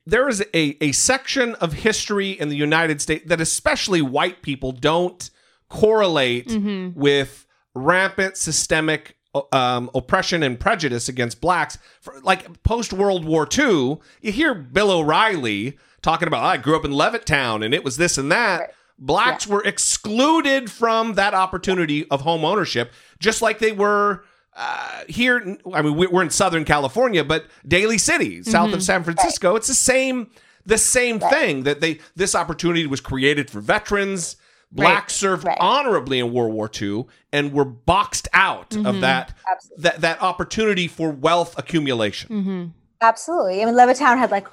[0.07, 4.73] there is a, a section of history in the United States that especially white people
[4.73, 5.31] don't
[5.69, 6.99] correlate mm-hmm.
[6.99, 9.17] with rampant systemic
[9.53, 11.79] um, oppression and prejudice against blacks.
[12.01, 16.85] For, like post World War II, you hear Bill O'Reilly talking about, I grew up
[16.85, 18.61] in Levittown and it was this and that.
[18.61, 18.71] Right.
[18.99, 19.55] Blacks yeah.
[19.55, 24.25] were excluded from that opportunity of home ownership, just like they were
[24.57, 25.59] uh, here.
[25.73, 28.75] I mean, we're in Southern California, but Daly City, south mm-hmm.
[28.75, 30.31] of San Francisco, it's the same
[30.65, 31.33] the same right.
[31.33, 34.37] thing that they this opportunity was created for veterans.
[34.73, 35.31] Blacks right.
[35.31, 38.85] served honorably in World War II and were boxed out mm-hmm.
[38.85, 39.33] of that,
[39.79, 42.31] that that opportunity for wealth accumulation.
[42.31, 42.65] Mm-hmm.
[43.03, 43.61] Absolutely.
[43.63, 44.47] I mean, Levittown had like,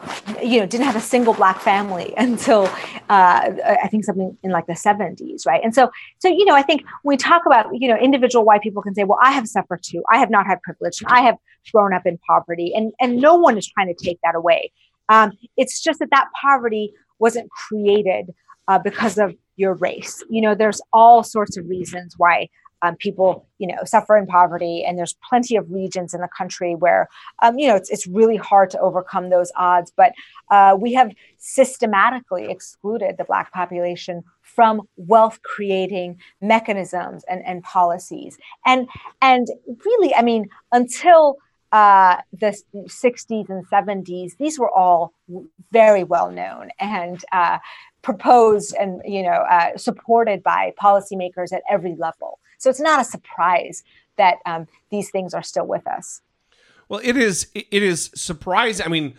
[0.43, 2.65] you know, didn't have a single black family until
[3.09, 5.61] uh, I think something in like the 70s, right?
[5.63, 8.61] And so, so you know, I think when we talk about, you know, individual white
[8.61, 10.03] people can say, well, I have suffered too.
[10.11, 11.01] I have not had privilege.
[11.07, 11.37] I have
[11.71, 14.71] grown up in poverty, and and no one is trying to take that away.
[15.07, 18.33] Um, it's just that that poverty wasn't created
[18.67, 20.23] uh, because of your race.
[20.29, 22.49] You know, there's all sorts of reasons why
[22.83, 26.75] um, people, you know, suffer in poverty, and there's plenty of regions in the country
[26.75, 27.07] where,
[27.41, 29.91] um, you know, it's it's really hard to overcome those odds.
[29.95, 30.11] But
[30.51, 38.37] uh, we have systematically excluded the Black population from wealth creating mechanisms and, and policies,
[38.65, 38.89] and
[39.21, 39.47] and
[39.85, 41.37] really, I mean, until
[41.71, 45.11] uh, the 60s and 70s, these were all
[45.71, 47.57] very well known and uh,
[48.03, 52.39] proposed and you know uh, supported by policymakers at every level.
[52.63, 53.83] So it's not a surprise
[54.15, 56.21] that um, these things are still with us.
[56.87, 57.47] Well, it is.
[57.53, 58.85] It is surprising.
[58.85, 59.15] I mean,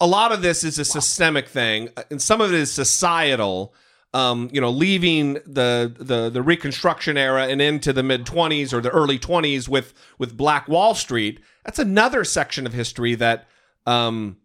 [0.00, 3.74] a lot of this is a systemic thing, and some of it is societal.
[4.12, 8.80] Um, you know, leaving the the the Reconstruction era and into the mid twenties or
[8.80, 11.40] the early twenties with with Black Wall Street.
[11.64, 13.48] That's another section of history that
[13.86, 14.36] um,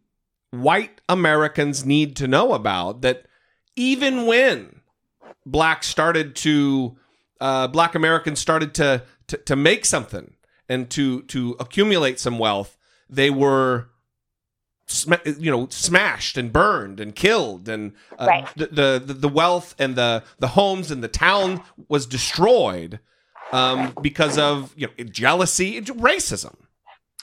[0.50, 3.02] white Americans need to know about.
[3.02, 3.28] That
[3.76, 4.82] even when
[5.46, 6.98] blacks started to
[7.40, 10.34] uh, black Americans started to, to to make something
[10.68, 12.78] and to to accumulate some wealth,
[13.10, 13.90] they were
[15.38, 18.50] you know smashed and burned and killed and uh, right.
[18.56, 23.00] the, the the wealth and the the homes and the town was destroyed
[23.52, 26.56] um, because of you know jealousy racism.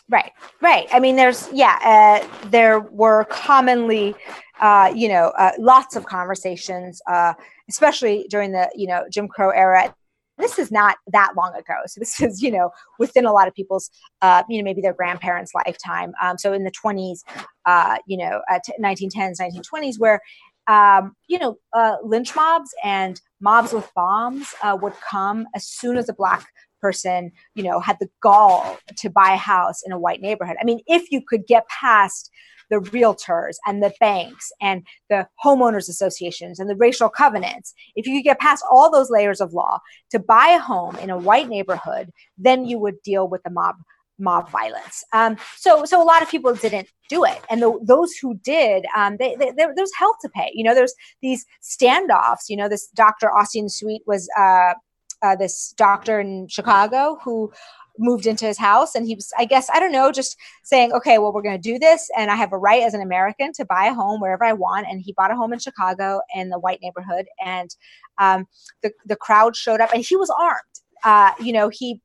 [0.08, 0.30] Right.
[0.60, 0.86] Right.
[0.92, 1.78] I mean there's yeah
[2.22, 4.14] uh, there were commonly
[4.60, 7.34] uh, you know uh, lots of conversations uh,
[7.68, 9.92] especially during the you know jim crow era
[10.38, 11.74] this is not that long ago.
[11.86, 13.90] So this is, you know, within a lot of people's,
[14.22, 16.12] uh, you know, maybe their grandparents' lifetime.
[16.22, 17.20] Um, so in the 20s,
[17.64, 20.20] uh, you know, uh, t- 1910s, 1920s, where,
[20.66, 25.96] um, you know, uh, lynch mobs and mobs with bombs uh, would come as soon
[25.96, 26.46] as a black
[26.80, 30.56] person, you know, had the gall to buy a house in a white neighborhood.
[30.60, 32.30] I mean, if you could get past
[32.70, 38.18] the realtors and the banks and the homeowners associations and the racial covenants, if you
[38.18, 39.78] could get past all those layers of law
[40.10, 43.76] to buy a home in a white neighborhood, then you would deal with the mob
[44.18, 45.04] mob violence.
[45.12, 48.86] Um, so, so a lot of people didn't do it, and the, those who did,
[48.96, 50.50] um, they, they, there's hell to pay.
[50.54, 52.48] You know, there's these standoffs.
[52.48, 53.28] You know, this Dr.
[53.28, 54.74] Ossian Sweet was uh,
[55.22, 57.52] uh, this doctor in Chicago who
[57.98, 61.18] moved into his house and he was i guess i don't know just saying okay
[61.18, 63.64] well we're going to do this and i have a right as an american to
[63.64, 66.58] buy a home wherever i want and he bought a home in chicago in the
[66.58, 67.74] white neighborhood and
[68.18, 68.46] um,
[68.82, 70.62] the, the crowd showed up and he was armed
[71.06, 72.00] uh, you know, he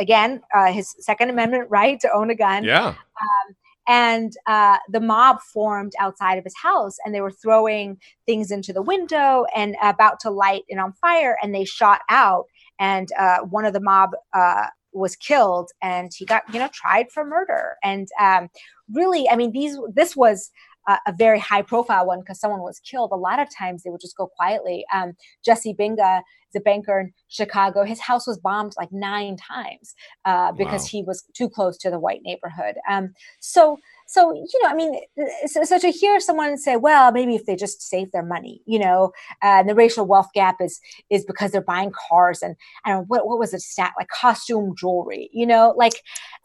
[0.00, 2.64] again uh, his Second Amendment right to own a gun.
[2.64, 2.88] Yeah.
[2.88, 3.56] Um,
[3.86, 8.72] and uh, the mob formed outside of his house and they were throwing things into
[8.72, 12.46] the window and about to light it on fire and they shot out
[12.78, 17.10] and uh, one of the mob uh, was killed and he got you know tried
[17.12, 17.76] for murder.
[17.82, 18.48] And um,
[18.92, 20.50] really i mean these this was
[20.86, 23.10] uh, a very high profile one because someone was killed.
[23.12, 24.84] A lot of times they would just go quietly.
[24.92, 26.18] Um, jesse binga
[26.50, 29.94] is a banker in chicago his house was bombed like nine times
[30.26, 30.88] uh, because Wow.
[30.92, 32.76] he was too close to the white neighborhood.
[32.88, 35.00] Um, so so you know i mean
[35.46, 38.78] so, so to hear someone say well maybe if they just save their money you
[38.78, 39.12] know
[39.42, 43.00] uh, and the racial wealth gap is is because they're buying cars and I don't
[43.00, 45.94] know what what was it stat like costume jewelry, you know, like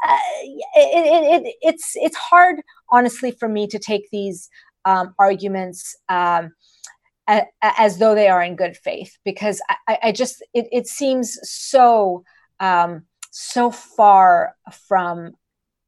[0.08, 4.50] uh, it, it, it, it's it's hard honestly for me to take these
[4.86, 6.52] um, arguments um,
[7.62, 12.24] as though they are in good faith because I- I just it, it seems so
[12.60, 14.56] um, so far
[14.88, 15.34] from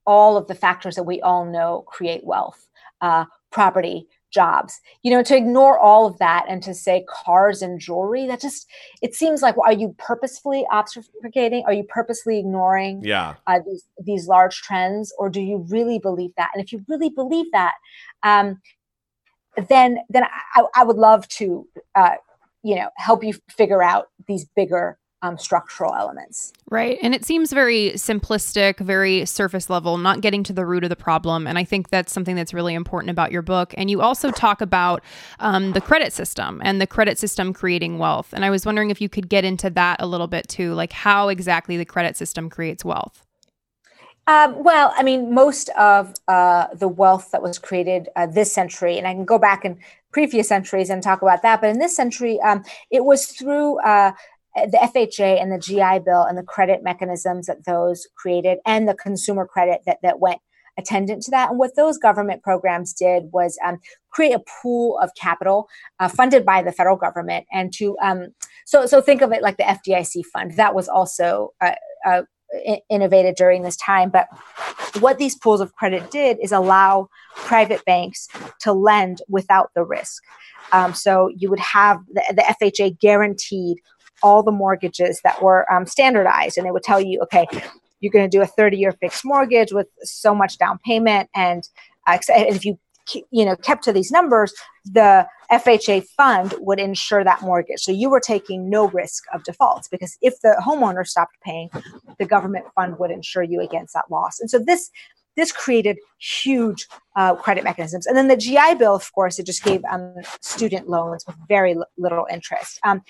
[0.05, 2.67] all of the factors that we all know create wealth,
[3.01, 4.79] uh, property, jobs.
[5.03, 8.67] You know, to ignore all of that and to say cars and jewelry, that just
[9.01, 11.63] it seems like well, are you purposefully obfuscating?
[11.65, 13.35] Are you purposely ignoring Yeah.
[13.47, 16.51] uh, these these large trends, or do you really believe that?
[16.53, 17.73] And if you really believe that,
[18.23, 18.61] um,
[19.69, 20.23] then then
[20.55, 22.15] I, I would love to uh,
[22.63, 26.51] you know help you figure out these bigger um, structural elements.
[26.69, 26.97] Right.
[27.01, 30.95] And it seems very simplistic, very surface level, not getting to the root of the
[30.95, 31.47] problem.
[31.47, 33.73] And I think that's something that's really important about your book.
[33.77, 35.03] And you also talk about
[35.39, 38.33] um, the credit system and the credit system creating wealth.
[38.33, 40.93] And I was wondering if you could get into that a little bit too, like
[40.93, 43.25] how exactly the credit system creates wealth.
[44.27, 48.97] Um, well, I mean, most of uh, the wealth that was created uh, this century,
[48.97, 49.79] and I can go back in
[50.11, 54.11] previous centuries and talk about that, but in this century, um, it was through uh,
[54.55, 58.95] the FHA and the GI Bill and the credit mechanisms that those created, and the
[58.95, 60.39] consumer credit that that went
[60.77, 61.49] attendant to that.
[61.49, 65.67] And what those government programs did was um, create a pool of capital
[65.99, 68.27] uh, funded by the federal government, and to um,
[68.65, 72.23] so so think of it like the FDIC fund that was also uh, uh,
[72.89, 74.09] innovated during this time.
[74.09, 74.27] But
[74.99, 78.27] what these pools of credit did is allow private banks
[78.61, 80.23] to lend without the risk.
[80.71, 83.77] Um, so you would have the, the FHA guaranteed
[84.23, 87.45] all the mortgages that were um, standardized, and they would tell you, okay,
[87.99, 91.67] you're going to do a 30-year fixed mortgage with so much down payment, and,
[92.07, 92.79] uh, if you
[93.31, 94.53] you know kept to these numbers,
[94.85, 97.79] the FHA fund would insure that mortgage.
[97.79, 101.69] So you were taking no risk of defaults because if the homeowner stopped paying,
[102.19, 104.39] the government fund would insure you against that loss.
[104.39, 104.89] And so this
[105.37, 108.05] this created huge uh, credit mechanisms.
[108.05, 111.73] And then the GI Bill, of course, it just gave um, student loans with very
[111.73, 112.79] li- little interest.
[112.83, 113.01] Um,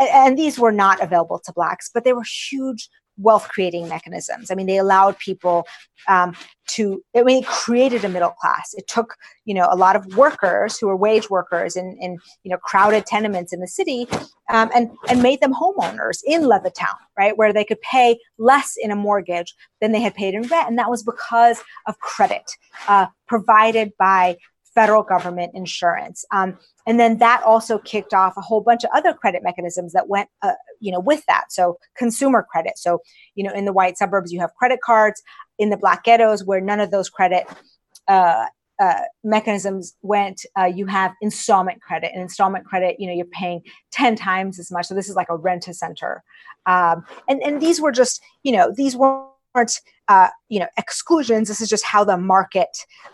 [0.00, 4.50] and, these were not available to blacks, but they were huge wealth creating mechanisms.
[4.50, 5.66] I mean, they allowed people
[6.08, 6.34] um,
[6.68, 8.72] to, I mean, it created a middle class.
[8.74, 12.50] It took, you know, a lot of workers who were wage workers in, in you
[12.50, 14.06] know, crowded tenements in the city
[14.50, 18.90] um, and, and made them homeowners in Levittown, right, where they could pay less in
[18.90, 20.68] a mortgage than they had paid in rent.
[20.68, 22.50] And that was because of credit
[22.88, 24.38] uh, provided by
[24.74, 26.24] federal government insurance.
[26.32, 30.08] Um, and then that also kicked off a whole bunch of other credit mechanisms that
[30.08, 31.52] went, uh, you know, with that.
[31.52, 32.74] So consumer credit.
[32.76, 33.00] So,
[33.34, 35.22] you know, in the white suburbs, you have credit cards.
[35.58, 37.46] In the black ghettos, where none of those credit
[38.08, 38.46] uh,
[38.80, 42.10] uh, mechanisms went, uh, you have installment credit.
[42.12, 44.86] And installment credit, you know, you're paying 10 times as much.
[44.86, 46.24] So this is like a rent a center.
[46.66, 48.96] Um, and, and these were just, you know, these
[49.54, 51.48] weren't, uh, you know, exclusions.
[51.48, 52.68] This is just how the market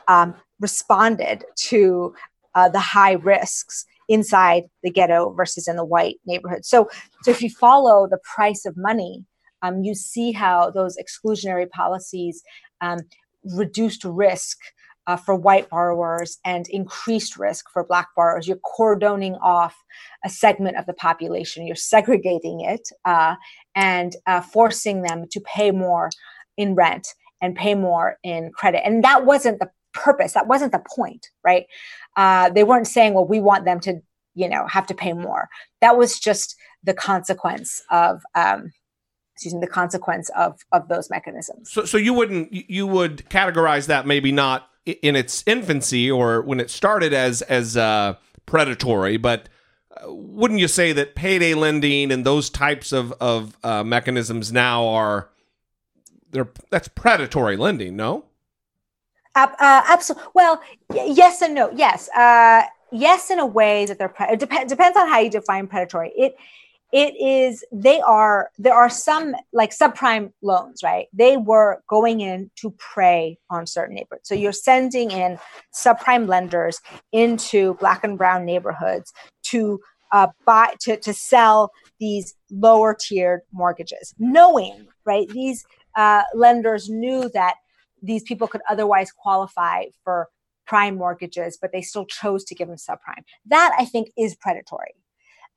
[0.09, 2.15] um, responded to
[2.55, 6.65] uh, the high risks inside the ghetto versus in the white neighborhood.
[6.65, 6.89] So,
[7.23, 9.25] so if you follow the price of money,
[9.63, 12.43] um, you see how those exclusionary policies
[12.81, 13.01] um,
[13.45, 14.59] reduced risk
[15.09, 18.47] uh, for white borrowers and increased risk for black borrowers.
[18.47, 19.75] You're cordoning off
[20.25, 21.67] a segment of the population.
[21.67, 23.37] You're segregating it uh,
[23.75, 26.11] and uh, forcing them to pay more
[26.59, 27.09] in rent
[27.41, 28.87] and pay more in credit.
[28.87, 30.35] And that wasn't the purpose.
[30.35, 31.65] That wasn't the point, right?
[32.15, 34.01] Uh, they weren't saying, "Well, we want them to,
[34.35, 35.49] you know, have to pay more."
[35.81, 38.23] That was just the consequence of.
[38.35, 38.73] Um,
[39.35, 41.71] excuse me, the consequence of of those mechanisms.
[41.71, 46.61] So, so you wouldn't you would categorize that maybe not in its infancy or when
[46.61, 48.15] it started as as uh,
[48.47, 49.49] predatory, but
[49.97, 54.87] uh, wouldn't you say that payday lending and those types of of uh, mechanisms now
[54.87, 55.31] are
[56.31, 57.97] they're that's predatory lending?
[57.97, 58.25] No.
[59.35, 60.29] Uh, absolutely.
[60.35, 61.71] Well, y- yes and no.
[61.73, 64.09] Yes, uh, yes, in a way that they're.
[64.09, 66.13] Pre- it dep- depends on how you define predatory.
[66.17, 66.37] It
[66.93, 71.07] it is they are there are some like subprime loans right?
[71.13, 74.29] They were going in to prey on certain neighborhoods.
[74.29, 75.39] So you're sending in
[75.75, 76.81] subprime lenders
[77.13, 79.13] into black and brown neighborhoods
[79.45, 79.81] to
[80.13, 81.71] uh, buy to, to sell
[82.01, 85.67] these lower tiered mortgages knowing right these
[85.97, 87.57] uh, lenders knew that
[88.03, 90.29] these people could otherwise qualify for
[90.67, 93.23] prime mortgages but they still chose to give them subprime.
[93.45, 94.95] That i think is predatory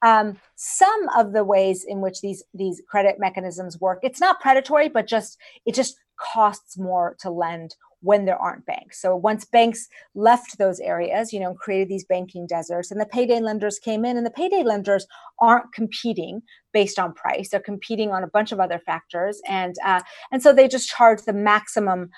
[0.01, 4.89] um, some of the ways in which these these credit mechanisms work it's not predatory
[4.89, 8.99] but just it just costs more to lend when there aren't banks.
[8.99, 13.05] So once banks left those areas you know and created these banking deserts and the
[13.05, 15.05] payday lenders came in and the payday lenders
[15.39, 16.41] aren't competing
[16.73, 17.49] based on price.
[17.49, 21.21] They're competing on a bunch of other factors and uh, and so they just charge
[21.23, 22.09] the maximum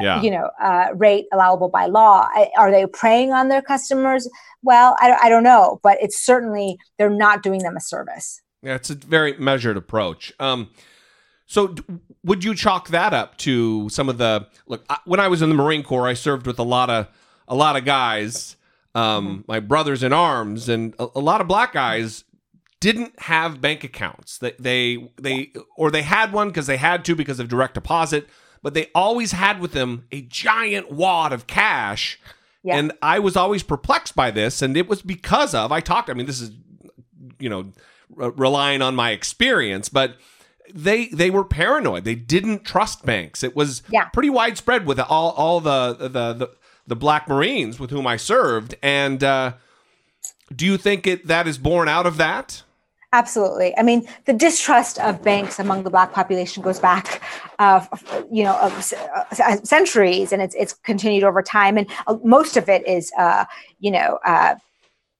[0.00, 0.22] yeah.
[0.22, 2.28] you know uh, rate allowable by law.
[2.56, 4.28] Are they preying on their customers?
[4.62, 8.40] Well I, I don't know but it's certainly they're not doing them a service.
[8.62, 10.32] Yeah it's a very measured approach.
[10.40, 10.70] Um,
[11.46, 11.82] so d-
[12.24, 15.48] would you chalk that up to some of the look I, when i was in
[15.48, 17.06] the marine corps i served with a lot of
[17.48, 18.56] a lot of guys.
[18.94, 19.40] Um, mm-hmm.
[19.46, 22.24] my brothers in arms and a, a lot of black guys
[22.80, 24.38] didn't have bank accounts.
[24.38, 27.74] That they, they they or they had one because they had to because of direct
[27.74, 28.26] deposit
[28.62, 32.18] but they always had with them a giant wad of cash.
[32.62, 32.76] Yeah.
[32.76, 34.60] And I was always perplexed by this.
[34.60, 36.50] And it was because of, I talked, I mean, this is,
[37.38, 37.72] you know,
[38.10, 40.16] re- relying on my experience, but
[40.74, 42.04] they they were paranoid.
[42.04, 43.42] They didn't trust banks.
[43.42, 44.06] It was yeah.
[44.06, 46.50] pretty widespread with all all the the the,
[46.86, 48.74] the black Marines with whom I served.
[48.82, 49.54] And uh,
[50.54, 52.62] do you think it that is born out of that?
[53.16, 53.74] Absolutely.
[53.78, 57.22] I mean, the distrust of banks among the Black population goes back,
[57.58, 57.82] uh,
[58.30, 61.78] you know, uh, centuries, and it's it's continued over time.
[61.78, 63.46] And uh, most of it is, uh,
[63.80, 64.56] you know, uh,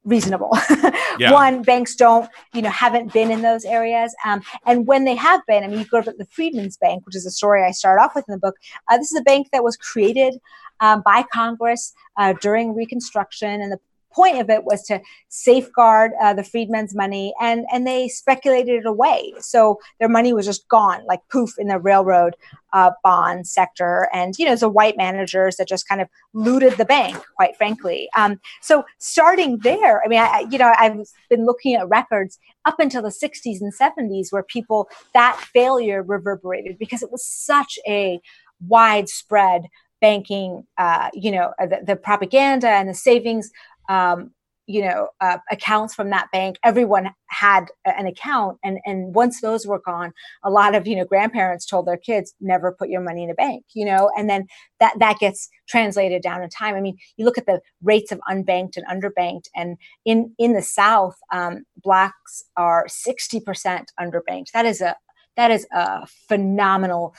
[0.05, 0.53] reasonable.
[1.19, 1.33] Yeah.
[1.33, 5.41] One, banks don't, you know, haven't been in those areas, um, and when they have
[5.47, 7.99] been, I mean, you go to the Freedmen's Bank, which is a story I start
[7.99, 8.57] off with in the book.
[8.91, 10.35] Uh, this is a bank that was created
[10.81, 11.95] um, by Congress
[12.43, 13.81] during Reconstruction, and the
[14.17, 18.87] point of it was to safeguard uh, the freedmen's money, and and they speculated it
[18.87, 19.35] away.
[19.39, 22.35] So their money was just gone, like poof, in the railroad
[22.73, 24.09] uh, bond sector.
[24.13, 28.09] And you know, the white managers that just kind of looted the bank, quite frankly.
[28.17, 30.99] Um, so starting there, I mean, I, you know, I've
[31.29, 36.79] been looking at records up until the 60s and 70s where people that failure reverberated
[36.79, 38.21] because it was such a
[38.67, 39.67] widespread
[40.01, 43.51] banking, uh, you know, the, the, propaganda and the savings
[43.89, 44.33] um,
[44.67, 46.57] you know uh, accounts from that bank.
[46.65, 50.13] Everyone had an account and and once those were gone
[50.45, 53.35] a lot of you know grandparents told their kids never put your money in a
[53.35, 54.11] bank you know?
[54.17, 54.47] And then
[54.81, 56.75] that that gets translated down in time.
[56.75, 60.63] I mean you look at the rates of unbanked and underbanked and in in the
[60.63, 64.51] south um, blacks are 60% underbanked.
[64.53, 64.97] That is a
[65.37, 67.15] that is a phenomenal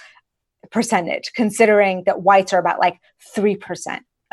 [0.72, 3.00] percentage considering that whites are about like
[3.36, 3.60] 3%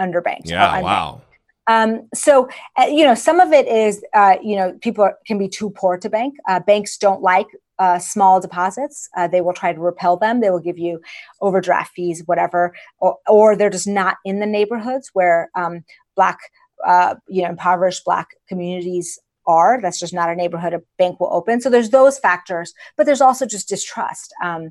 [0.00, 0.46] underbanked.
[0.46, 1.22] Yeah wow
[1.66, 2.48] um, so,
[2.78, 5.70] uh, you know, some of it is, uh, you know, people are, can be too
[5.70, 6.34] poor to bank.
[6.48, 7.46] Uh, banks don't like
[7.78, 9.08] uh, small deposits.
[9.16, 10.40] Uh, they will try to repel them.
[10.40, 11.00] They will give you
[11.40, 15.84] overdraft fees, whatever, or, or they're just not in the neighborhoods where um,
[16.16, 16.38] black,
[16.86, 19.80] uh, you know, impoverished black communities are.
[19.80, 21.60] That's just not a neighborhood a bank will open.
[21.60, 24.70] So there's those factors, but there's also just distrust um,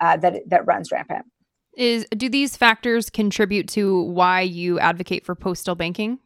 [0.00, 1.26] that that runs rampant.
[1.76, 6.18] Is do these factors contribute to why you advocate for postal banking?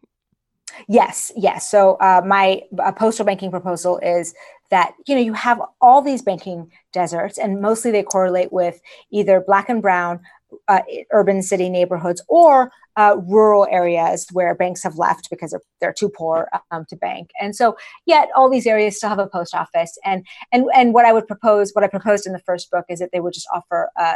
[0.88, 1.70] Yes, yes.
[1.70, 4.34] So uh, my uh, postal banking proposal is
[4.70, 8.80] that you know you have all these banking deserts, and mostly they correlate with
[9.12, 10.20] either black and brown
[10.68, 10.80] uh,
[11.12, 16.48] urban city neighborhoods or uh, rural areas where banks have left because they're, too poor
[16.70, 17.30] um, to bank.
[17.40, 19.98] And so, yet all these areas still have a post office.
[20.04, 22.98] And and and what I would propose, what I proposed in the first book, is
[23.00, 24.14] that they would just offer a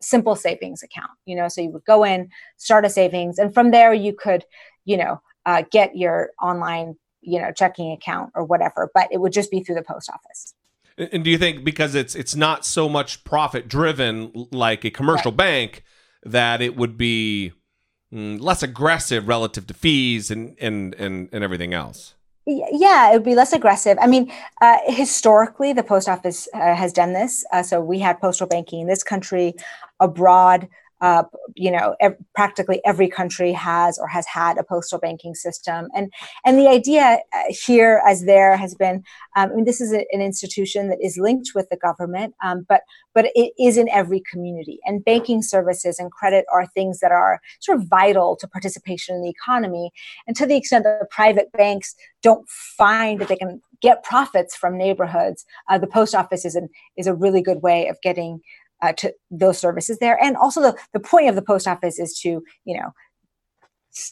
[0.00, 1.10] simple savings account.
[1.24, 4.44] You know, so you would go in, start a savings, and from there you could,
[4.84, 9.32] you know, uh, get your online you know checking account or whatever but it would
[9.32, 10.54] just be through the post office
[10.98, 15.30] and do you think because it's it's not so much profit driven like a commercial
[15.30, 15.38] right.
[15.38, 15.84] bank
[16.22, 17.52] that it would be
[18.12, 22.14] mm, less aggressive relative to fees and and and, and everything else
[22.46, 23.98] yeah, it would be less aggressive.
[24.00, 27.44] I mean, uh, historically, the post office uh, has done this.
[27.52, 29.54] Uh, so we had postal banking in this country,
[29.98, 30.68] abroad.
[31.00, 31.24] Uh,
[31.54, 36.12] you know, ev- practically every country has or has had a postal banking system, and
[36.44, 39.02] and the idea uh, here, as there has been,
[39.36, 42.64] um, I mean, this is a, an institution that is linked with the government, um,
[42.68, 42.82] but
[43.14, 47.40] but it is in every community, and banking services and credit are things that are
[47.60, 49.90] sort of vital to participation in the economy,
[50.26, 54.56] and to the extent that the private banks don't find that they can get profits
[54.56, 58.40] from neighborhoods, uh, the post office is an, is a really good way of getting
[58.82, 60.22] uh, to those services there.
[60.22, 62.92] And also the, the point of the post office is to, you know,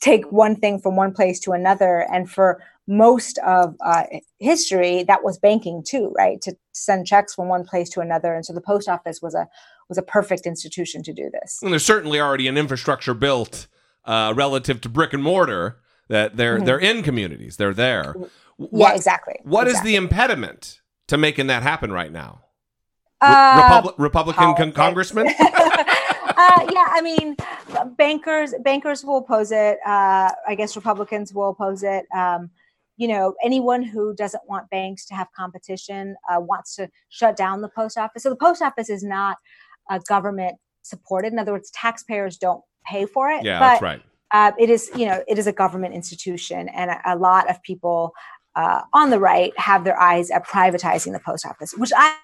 [0.00, 2.06] take one thing from one place to another.
[2.10, 4.04] And for most of uh,
[4.38, 6.40] history, that was banking too, right?
[6.42, 8.34] To send checks from one place to another.
[8.34, 9.48] And so the post office was a
[9.88, 11.60] was a perfect institution to do this.
[11.62, 13.66] And there's certainly already an infrastructure built
[14.06, 16.64] uh, relative to brick and mortar that they're mm-hmm.
[16.64, 17.56] they're in communities.
[17.56, 18.14] They're there.
[18.56, 19.34] What, yeah, exactly.
[19.42, 19.90] What exactly.
[19.90, 22.43] is the impediment to making that happen right now?
[23.24, 25.26] Uh, Repub- Republican con- congressman?
[25.38, 27.36] uh, yeah, I mean,
[27.96, 29.78] bankers bankers will oppose it.
[29.86, 32.06] Uh, I guess Republicans will oppose it.
[32.14, 32.50] Um,
[32.96, 37.60] you know, anyone who doesn't want banks to have competition uh, wants to shut down
[37.60, 38.22] the post office.
[38.22, 39.38] So the post office is not
[39.90, 41.32] a government supported.
[41.32, 43.44] In other words, taxpayers don't pay for it.
[43.44, 44.02] Yeah, but, that's right.
[44.30, 47.62] Uh, it is, you know, it is a government institution, and a, a lot of
[47.62, 48.12] people
[48.56, 52.16] uh, on the right have their eyes at privatizing the post office, which I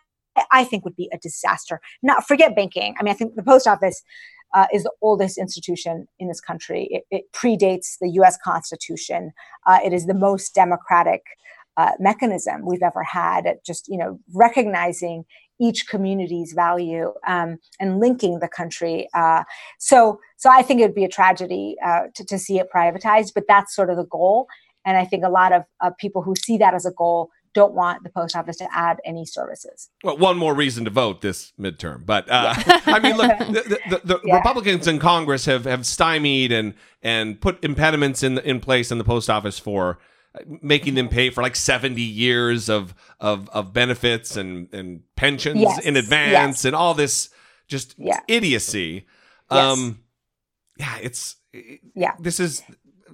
[0.51, 1.81] I think would be a disaster.
[2.03, 2.95] Not forget banking.
[2.99, 4.03] I mean, I think the post office
[4.55, 6.89] uh, is the oldest institution in this country.
[6.91, 8.39] It, it predates the U.S.
[8.43, 9.33] Constitution.
[9.67, 11.23] Uh, it is the most democratic
[11.77, 15.25] uh, mechanism we've ever had at just you know recognizing
[15.61, 19.09] each community's value um, and linking the country.
[19.15, 19.45] Uh,
[19.79, 23.33] so, so I think it would be a tragedy uh, to, to see it privatized,
[23.35, 24.47] but that's sort of the goal.
[24.87, 25.65] And I think a lot of
[25.99, 29.27] people who see that as a goal don't want the post office to add any
[29.27, 29.91] services.
[30.05, 32.81] Well, one more reason to vote this midterm, but uh, yeah.
[32.87, 34.37] I mean, look, the, the, the yeah.
[34.37, 39.05] Republicans in Congress have have stymied and and put impediments in in place in the
[39.05, 39.99] post office for
[40.63, 45.85] making them pay for like 70 years of of of benefits and and pensions yes.
[45.85, 46.65] in advance yes.
[46.67, 47.31] and all this
[47.67, 48.21] just yeah.
[48.29, 49.07] idiocy.
[49.51, 49.79] Yes.
[49.79, 50.01] Um
[50.79, 51.37] yeah, it's
[51.95, 52.13] yeah.
[52.19, 52.63] This is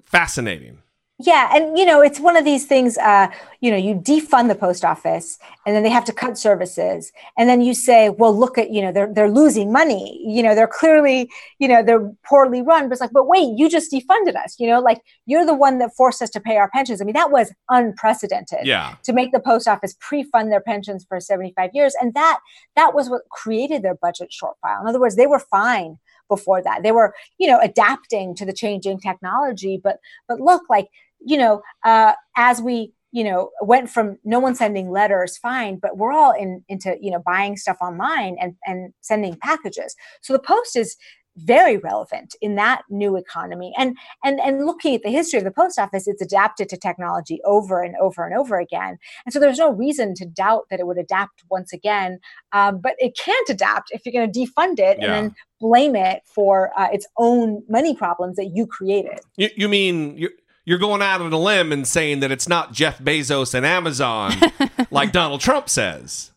[0.05, 0.83] fascinating.
[1.19, 2.99] Yeah, and you know, it's one of these things.
[2.99, 3.29] Uh,
[3.63, 7.49] you know, you defund the post office, and then they have to cut services, and
[7.49, 10.23] then you say, "Well, look at you know they're they're losing money.
[10.27, 13.71] You know, they're clearly you know they're poorly run." But it's like, but wait, you
[13.71, 14.57] just defunded us.
[14.59, 17.01] You know, like you're the one that forced us to pay our pensions.
[17.01, 18.67] I mean, that was unprecedented.
[18.67, 18.97] Yeah.
[19.05, 22.41] To make the post office pre-fund their pensions for 75 years, and that
[22.75, 24.83] that was what created their budget shortfall.
[24.83, 25.97] In other words, they were fine
[26.29, 26.83] before that.
[26.83, 29.81] They were, you know, adapting to the changing technology.
[29.83, 29.99] But
[30.29, 30.89] but look, like
[31.21, 35.97] you know, uh, as we you know went from no one sending letters fine but
[35.97, 39.95] we're all in into you know buying stuff online and and sending packages.
[40.23, 40.97] So the post is
[41.37, 43.73] very relevant in that new economy.
[43.77, 47.41] And and and looking at the history of the post office it's adapted to technology
[47.45, 48.99] over and over and over again.
[49.25, 52.19] And so there's no reason to doubt that it would adapt once again
[52.53, 55.05] um, but it can't adapt if you're going to defund it yeah.
[55.05, 59.21] and then blame it for uh, its own money problems that you created.
[59.37, 60.31] You, you mean you
[60.67, 64.33] you're going out on a limb and saying that it's not Jeff Bezos and Amazon,
[64.91, 66.33] like Donald Trump says.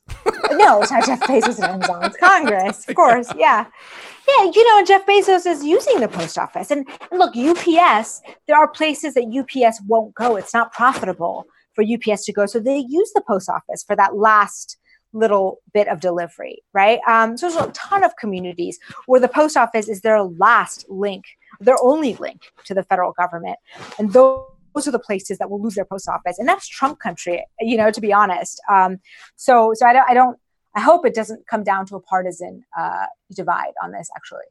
[0.52, 2.06] no, it's not Jeff Bezos and Amazon.
[2.06, 3.28] It's Congress, of course.
[3.36, 3.66] Yeah.
[4.28, 6.70] Yeah, you know, Jeff Bezos is using the post office.
[6.70, 10.36] And, and look, UPS, there are places that UPS won't go.
[10.36, 12.46] It's not profitable for UPS to go.
[12.46, 14.78] So they use the post office for that last
[15.14, 17.00] little bit of delivery, right?
[17.08, 21.26] Um, so there's a ton of communities where the post office is their last link
[21.60, 23.58] their only link to the federal government.
[23.98, 24.46] And those
[24.76, 27.76] those are the places that will lose their post office, and that's Trump country, you
[27.76, 28.62] know, to be honest.
[28.72, 29.00] Um,
[29.36, 30.38] so, so I don't, I don't,
[30.76, 34.10] I hope it doesn't come down to a partisan uh, divide on this.
[34.16, 34.46] Actually,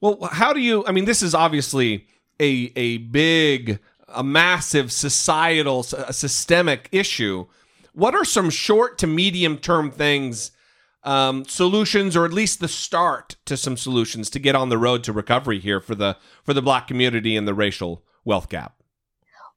[0.00, 0.84] well, how do you?
[0.86, 2.08] I mean, this is obviously
[2.40, 7.46] a a big, a massive societal, a systemic issue.
[7.92, 10.52] What are some short to medium term things
[11.04, 15.02] um, solutions, or at least the start to some solutions to get on the road
[15.04, 18.82] to recovery here for the for the Black community and the racial wealth gap?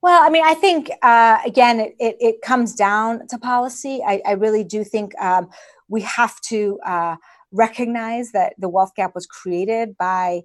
[0.01, 4.03] Well, I mean, I think uh, again, it, it, it, comes down to policy.
[4.05, 5.49] I, I really do think um,
[5.87, 7.15] we have to uh,
[7.51, 10.41] recognize that the wealth gap was created by,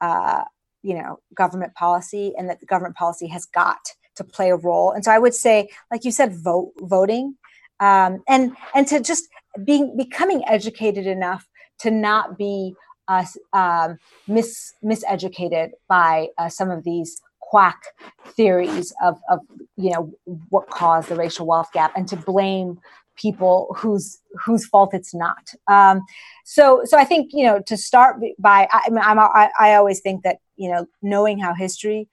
[0.00, 0.44] uh,
[0.82, 3.80] you know, government policy, and that the government policy has got
[4.16, 4.92] to play a role.
[4.92, 7.36] And so, I would say, like you said, vote voting,
[7.80, 9.24] um, and and to just
[9.64, 11.46] being becoming educated enough
[11.80, 12.74] to not be
[13.08, 13.98] uh, um,
[14.28, 17.82] mis miseducated by uh, some of these quack
[18.28, 19.40] theories of, of
[19.76, 20.12] you know
[20.48, 22.80] what caused the racial wealth gap and to blame
[23.16, 25.52] people whose whose fault it's not.
[25.68, 26.02] Um,
[26.44, 30.22] so so I think you know to start by I, I'm, I, I always think
[30.22, 32.08] that you know knowing how history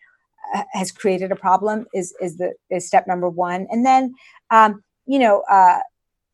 [0.71, 4.13] has created a problem is is the is step number one, and then
[4.51, 5.79] um, you know uh,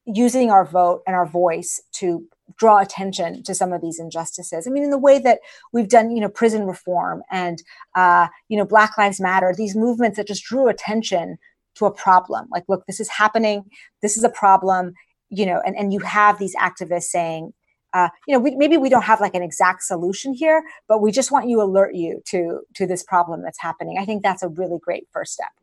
[0.06, 2.26] using our vote and our voice to
[2.58, 4.68] draw attention to some of these injustices.
[4.68, 5.40] I mean, in the way that
[5.74, 7.62] we've done, you know, prison reform and
[7.96, 11.38] uh, you know Black Lives Matter, these movements that just drew attention
[11.76, 12.48] to a problem.
[12.52, 13.66] Like, look, this is happening.
[14.02, 14.94] This is a problem.
[15.30, 17.54] You know, and and you have these activists saying.
[17.96, 21.14] Uh, you know, we, maybe we don't have like an exact solution here, but we
[21.14, 23.98] just want you alert you to to this problem that's happening.
[23.98, 25.54] I think that's a really great first step.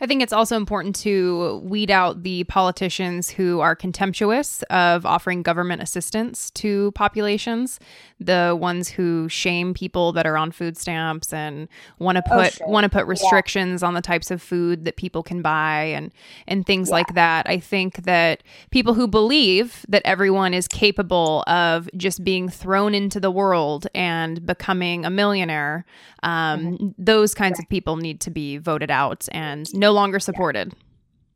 [0.00, 5.42] I think it's also important to weed out the politicians who are contemptuous of offering
[5.42, 7.80] government assistance to populations,
[8.20, 11.68] the ones who shame people that are on food stamps and
[11.98, 12.68] want to oh, put oh, sure.
[12.68, 13.88] want to put restrictions yeah.
[13.88, 16.12] on the types of food that people can buy and
[16.46, 16.94] and things yeah.
[16.94, 17.48] like that.
[17.48, 23.20] I think that people who believe that everyone is capable of just being thrown into
[23.20, 25.84] the world and becoming a millionaire,
[26.22, 26.88] um, mm-hmm.
[26.98, 27.64] those kinds right.
[27.64, 30.74] of people need to be voted out and no longer supported.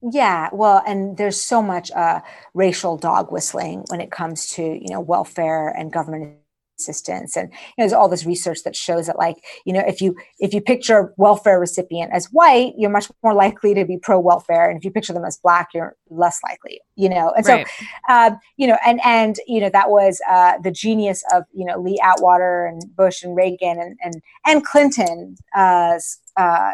[0.02, 0.48] Yeah.
[0.52, 2.20] well, and there's so much uh,
[2.54, 6.36] racial dog whistling when it comes to you know welfare and government
[6.80, 10.00] assistance and you know, there's all this research that shows that like you know if
[10.00, 13.98] you if you picture a welfare recipient as white you're much more likely to be
[13.98, 17.46] pro welfare and if you picture them as black you're less likely you know and
[17.46, 17.66] right.
[17.68, 21.64] so uh, you know and and you know that was uh, the genius of you
[21.64, 25.98] know lee atwater and bush and reagan and and and clinton uh,
[26.36, 26.72] uh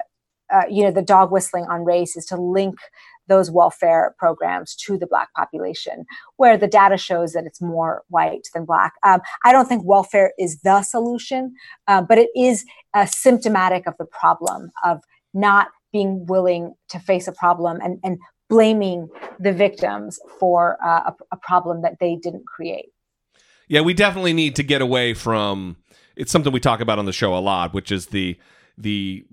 [0.52, 2.76] uh, you know, the dog whistling on race is to link
[3.28, 6.04] those welfare programs to the black population,
[6.36, 8.94] where the data shows that it's more white than black.
[9.02, 11.54] Um, I don't think welfare is the solution,
[11.88, 15.02] uh, but it is uh, symptomatic of the problem of
[15.34, 18.18] not being willing to face a problem and, and
[18.48, 19.08] blaming
[19.40, 22.86] the victims for uh, a, a problem that they didn't create.
[23.68, 25.76] Yeah, we definitely need to get away from.
[26.14, 28.38] It's something we talk about on the show a lot, which is the
[28.78, 29.24] the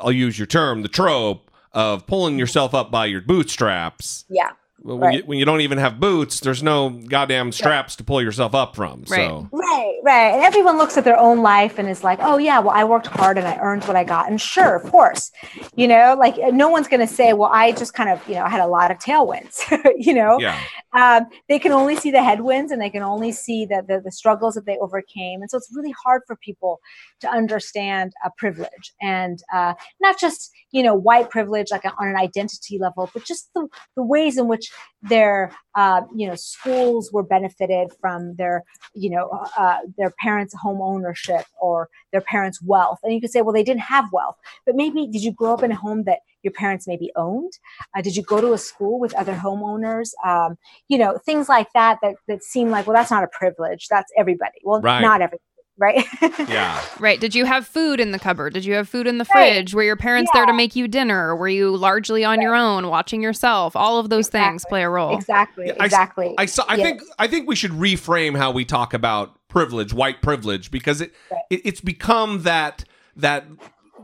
[0.00, 4.24] I'll use your term, the trope of pulling yourself up by your bootstraps.
[4.28, 4.50] Yeah.
[4.82, 5.18] When, right.
[5.18, 7.98] you, when you don't even have boots, there's no goddamn straps right.
[7.98, 9.04] to pull yourself up from.
[9.08, 9.28] Right.
[9.28, 9.48] So.
[9.52, 10.34] Right, right.
[10.34, 13.06] And everyone looks at their own life and is like, oh, yeah, well, I worked
[13.06, 14.28] hard and I earned what I got.
[14.28, 15.30] And sure, of course,
[15.76, 18.42] you know, like no one's going to say, well, I just kind of, you know,
[18.42, 19.60] I had a lot of tailwinds,
[19.96, 20.40] you know?
[20.40, 20.58] Yeah.
[20.94, 24.12] Um, they can only see the headwinds and they can only see the, the, the
[24.12, 25.42] struggles that they overcame.
[25.42, 26.80] And so it's really hard for people
[27.20, 32.16] to understand a privilege and uh, not just, you know, white privilege, like on an
[32.16, 34.71] identity level, but just the, the ways in which
[35.02, 38.62] their uh, you know schools were benefited from their
[38.94, 42.98] you know uh, their parents home ownership or their parents wealth.
[43.02, 44.36] And you could say well they didn't have wealth.
[44.64, 47.52] But maybe did you grow up in a home that your parents maybe owned?
[47.96, 50.10] Uh, did you go to a school with other homeowners?
[50.24, 50.56] Um,
[50.88, 53.88] you know things like that that that seem like well that's not a privilege.
[53.88, 54.60] That's everybody.
[54.62, 55.00] Well right.
[55.00, 55.42] not everybody
[55.82, 56.06] right?
[56.48, 56.80] yeah.
[56.98, 57.18] Right.
[57.18, 58.54] Did you have food in the cupboard?
[58.54, 59.74] Did you have food in the fridge?
[59.74, 60.40] Were your parents yeah.
[60.40, 61.34] there to make you dinner?
[61.34, 62.44] Were you largely on right.
[62.44, 63.74] your own, watching yourself?
[63.74, 64.50] All of those exactly.
[64.50, 65.16] things play a role.
[65.16, 65.66] Exactly.
[65.66, 66.34] Yeah, exactly.
[66.38, 66.84] I, I, I yeah.
[66.84, 71.12] think I think we should reframe how we talk about privilege, white privilege, because it,
[71.30, 71.42] right.
[71.50, 72.84] it it's become that
[73.16, 73.44] that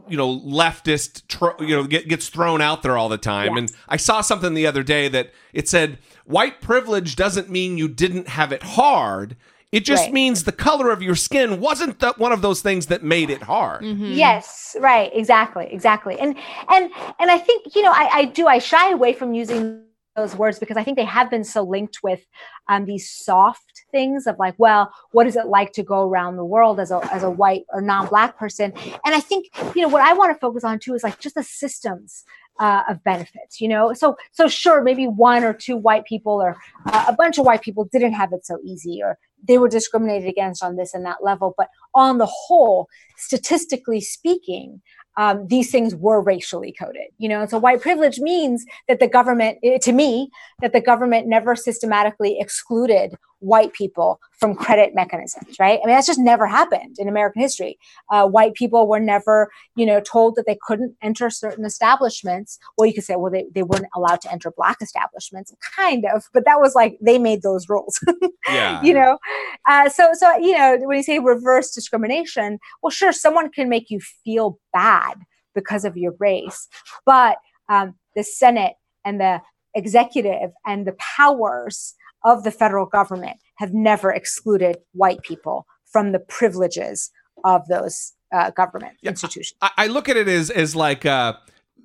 [0.08, 3.58] you know leftist tr- you know get, gets thrown out there all the time yes.
[3.58, 7.88] and i saw something the other day that it said white privilege doesn't mean you
[7.88, 9.36] didn't have it hard
[9.70, 10.12] it just right.
[10.12, 13.42] means the color of your skin wasn't the, one of those things that made it
[13.42, 13.82] hard.
[13.82, 14.12] Mm-hmm.
[14.12, 16.18] Yes, right, exactly, exactly.
[16.18, 16.36] And
[16.70, 19.84] and and I think you know I, I do I shy away from using
[20.16, 22.24] those words because I think they have been so linked with
[22.68, 26.44] um, these soft things of like, well, what is it like to go around the
[26.44, 28.72] world as a as a white or non-black person?
[29.04, 29.46] And I think
[29.76, 32.24] you know what I want to focus on too is like just the systems
[32.58, 36.56] uh, of benefits you know so so sure maybe one or two white people or
[36.86, 39.16] uh, a bunch of white people didn't have it so easy or
[39.46, 44.80] they were discriminated against on this and that level but on the whole statistically speaking
[45.18, 47.08] um, these things were racially coded.
[47.18, 50.30] You know, and so white privilege means that the government, eh, to me,
[50.62, 55.80] that the government never systematically excluded white people from credit mechanisms, right?
[55.82, 57.78] I mean, that's just never happened in American history.
[58.10, 62.58] Uh, white people were never, you know, told that they couldn't enter certain establishments.
[62.76, 66.24] Well, you could say, well, they, they weren't allowed to enter black establishments, kind of,
[66.32, 67.98] but that was like they made those rules.
[68.48, 68.82] yeah.
[68.82, 69.18] You know,
[69.66, 73.90] uh, so so you know when you say reverse discrimination, well, sure, someone can make
[73.90, 75.14] you feel bad
[75.54, 76.68] because of your race,
[77.04, 78.74] but um, the Senate
[79.04, 79.40] and the
[79.74, 86.18] executive and the powers of the federal government have never excluded white people from the
[86.18, 87.10] privileges
[87.44, 89.54] of those uh, government yeah, institutions.
[89.62, 91.34] I, I, look at it as as like uh,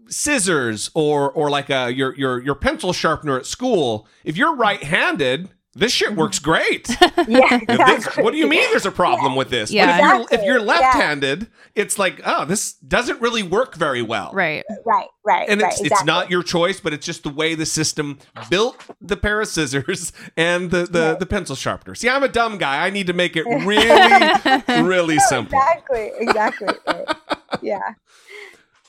[0.07, 5.49] scissors or or like a your your your pencil sharpener at school, if you're right-handed,
[5.75, 6.19] this shit mm-hmm.
[6.19, 6.87] works great.
[7.27, 8.23] Yeah, If this- exactly.
[8.23, 9.71] what do you mean there's a problem with this?
[9.71, 9.85] Yeah.
[9.85, 14.31] But if you're, if you're left-handed, it's like, oh, this doesn't really work very well.
[14.33, 14.63] Right.
[14.85, 15.71] Right, right, And right.
[15.71, 15.87] it's, exactly.
[15.95, 18.19] it's not your choice, but it's just the way the system
[18.49, 21.95] built the pair of scissors and the, the, the pencil sharpener.
[21.95, 22.85] See, I'm a dumb guy.
[22.85, 25.57] I need to make it really, really simple.
[25.57, 26.67] Exactly, exactly.
[26.87, 27.17] right.
[27.61, 27.93] Yeah.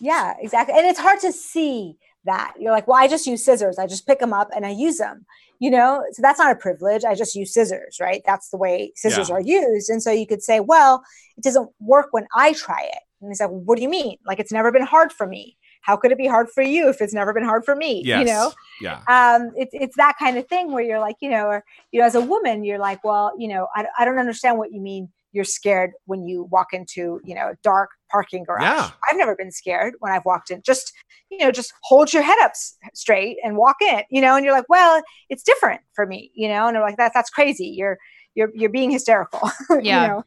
[0.01, 0.77] Yeah, exactly.
[0.77, 2.55] And it's hard to see that.
[2.59, 3.79] You're like, well, I just use scissors.
[3.79, 5.27] I just pick them up and I use them.
[5.61, 7.05] You know, so that's not a privilege.
[7.05, 8.23] I just use scissors, right?
[8.27, 9.37] That's the way scissors Yeah.
[9.37, 9.89] are used.
[9.89, 11.03] And so you could say, well,
[11.39, 12.99] it doesn't work when I try it.
[13.21, 14.19] And he's like, well, what do you mean?
[14.27, 15.57] Like, it's never been hard for me.
[15.81, 18.03] How could it be hard for you if it's never been hard for me?
[18.05, 18.21] Yes.
[18.21, 18.53] You know?
[18.81, 19.01] Yeah.
[19.07, 22.07] um, it's it's that kind of thing where you're like, you know, or you know,
[22.07, 25.11] as a woman, you're like, well, you know, I, I don't understand what you mean.
[25.35, 28.63] You're scared when you walk into, you know, a dark parking garage.
[28.63, 28.91] Yeah.
[29.11, 30.63] I've never been scared when I've walked in.
[30.65, 30.93] Just,
[31.31, 34.37] you know, just hold your head up s- straight and walk in, you know.
[34.37, 36.67] And you're like, well, it's different for me, you know.
[36.69, 37.67] And they're like, that that's crazy.
[37.67, 37.99] You're
[38.35, 39.51] you're you're being hysterical.
[39.83, 40.03] Yeah.
[40.03, 40.25] you know?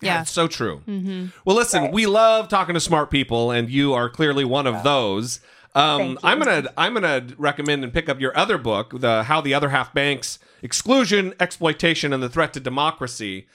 [0.00, 0.18] Yeah.
[0.18, 0.82] That's so true.
[0.86, 1.26] Mm-hmm.
[1.44, 1.92] Well, listen, Right.
[1.92, 5.40] we love talking to smart people, and you are clearly one of those.
[5.74, 9.54] Um, I'm gonna I'm gonna recommend and pick up your other book, the How the
[9.54, 13.46] Other Half Banks: Exclusion, Exploitation, and the Threat to Democracy.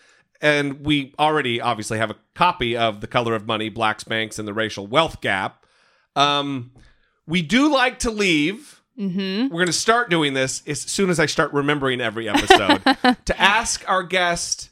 [0.42, 4.48] And we already obviously have a copy of The Color of Money, Blacks, Banks, and
[4.48, 5.66] the Racial Wealth Gap.
[6.16, 6.72] Um,
[7.26, 8.82] we do like to leave.
[9.00, 9.44] Mm-hmm.
[9.44, 12.84] We're going to start doing this as soon as I start remembering every episode
[13.26, 14.70] to ask our guest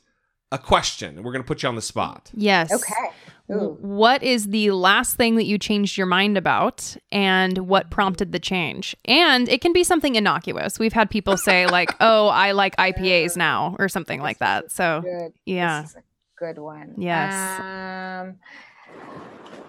[0.51, 1.23] a question.
[1.23, 2.29] We're going to put you on the spot.
[2.33, 2.71] Yes.
[2.71, 3.15] Okay.
[3.51, 3.77] Ooh.
[3.81, 8.39] What is the last thing that you changed your mind about and what prompted the
[8.39, 8.95] change?
[9.05, 10.79] And it can be something innocuous.
[10.79, 14.71] We've had people say, like, oh, I like IPAs now or something like that.
[14.71, 15.33] So, Good.
[15.45, 15.81] yeah.
[15.81, 16.03] This is a
[16.37, 16.95] good one.
[16.97, 17.59] Yes.
[17.59, 18.35] Um,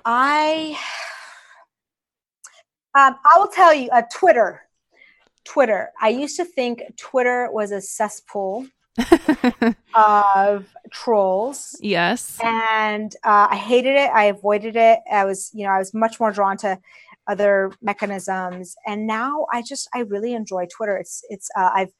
[0.05, 0.79] I
[2.95, 4.63] um, I will tell you, uh, Twitter.
[5.45, 5.91] Twitter.
[6.01, 8.67] I used to think Twitter was a cesspool
[9.95, 12.39] of trolls, yes.
[12.43, 14.11] and uh, I hated it.
[14.11, 15.01] I avoided it.
[15.11, 16.79] I was, you know, I was much more drawn to
[17.27, 20.97] other mechanisms, and now I just, I really enjoy Twitter.
[20.97, 21.93] It's, it's, uh, I've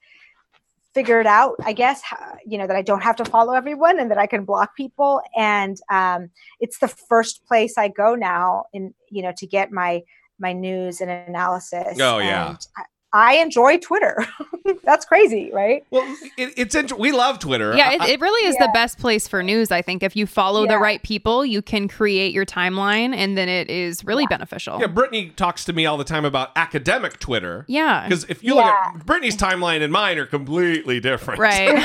[0.93, 4.11] figured out, I guess, how, you know, that I don't have to follow everyone and
[4.11, 6.29] that I can block people, and um,
[6.59, 10.03] it's the first place I go now, in you know, to get my
[10.39, 11.99] my news and analysis.
[11.99, 12.49] Oh, yeah.
[12.49, 12.83] And I,
[13.13, 14.25] I enjoy Twitter.
[14.83, 15.85] That's crazy, right?
[15.91, 16.03] Well,
[16.37, 17.75] it, it's int- we love Twitter.
[17.75, 19.69] Yeah, it, it really is the best place for news.
[19.71, 23.49] I think if you follow the right people, you can create your timeline and then
[23.49, 24.79] it is really beneficial.
[24.79, 27.65] yeah, Brittany talks to me all the time about academic Twitter.
[27.67, 28.07] Yeah.
[28.07, 31.39] Because if you look at Brittany's timeline and mine are completely different.
[31.39, 31.83] Right.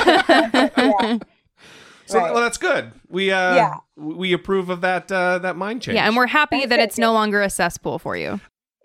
[0.79, 1.17] Yeah.
[2.05, 2.33] So Right.
[2.33, 2.91] well, that's good.
[3.07, 3.73] We uh Yeah.
[3.95, 5.95] we approve of that uh that mind change.
[5.95, 6.83] yeah, and we're happy That's that it.
[6.83, 8.39] it's no longer a cesspool for you.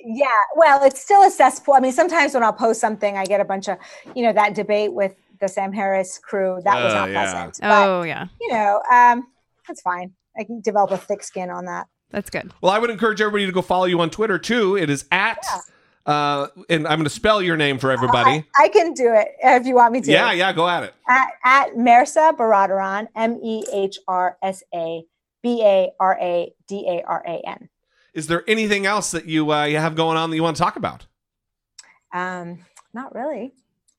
[0.04, 0.26] Yeah,
[0.56, 1.74] well, it's still a cesspool.
[1.74, 3.78] I mean, sometimes when I'll post something, I get a bunch of,
[4.14, 6.60] you know, that debate with the Sam Harris crew.
[6.64, 7.22] That was Oh, not yeah.
[7.32, 7.58] pleasant.
[7.60, 8.26] But, Oh, yeah.
[8.40, 9.26] you know, um,
[9.66, 10.12] that's fine.
[10.38, 11.86] I can develop a thick skin on that.
[12.10, 12.52] That's good.
[12.60, 14.76] Well, I would encourage everybody to go follow you on Twitter too.
[14.76, 15.44] It is at
[16.06, 18.44] uh and I'm going to spell your name for everybody.
[18.58, 20.10] I, I can do it if you want me to.
[20.12, 20.94] yeah, yeah, go at it.
[21.08, 25.02] At, at Mehrsa Baradaran, M E H R S A
[25.42, 27.68] B A R A D A R A N.
[28.14, 30.62] Is there anything else that you uh, you have going on that you want to
[30.62, 31.06] talk about?
[32.12, 33.52] Um, not really.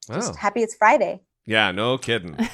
[0.10, 0.16] Oh.
[0.16, 1.22] Just happy it's Friday.
[1.46, 2.36] Yeah, no kidding.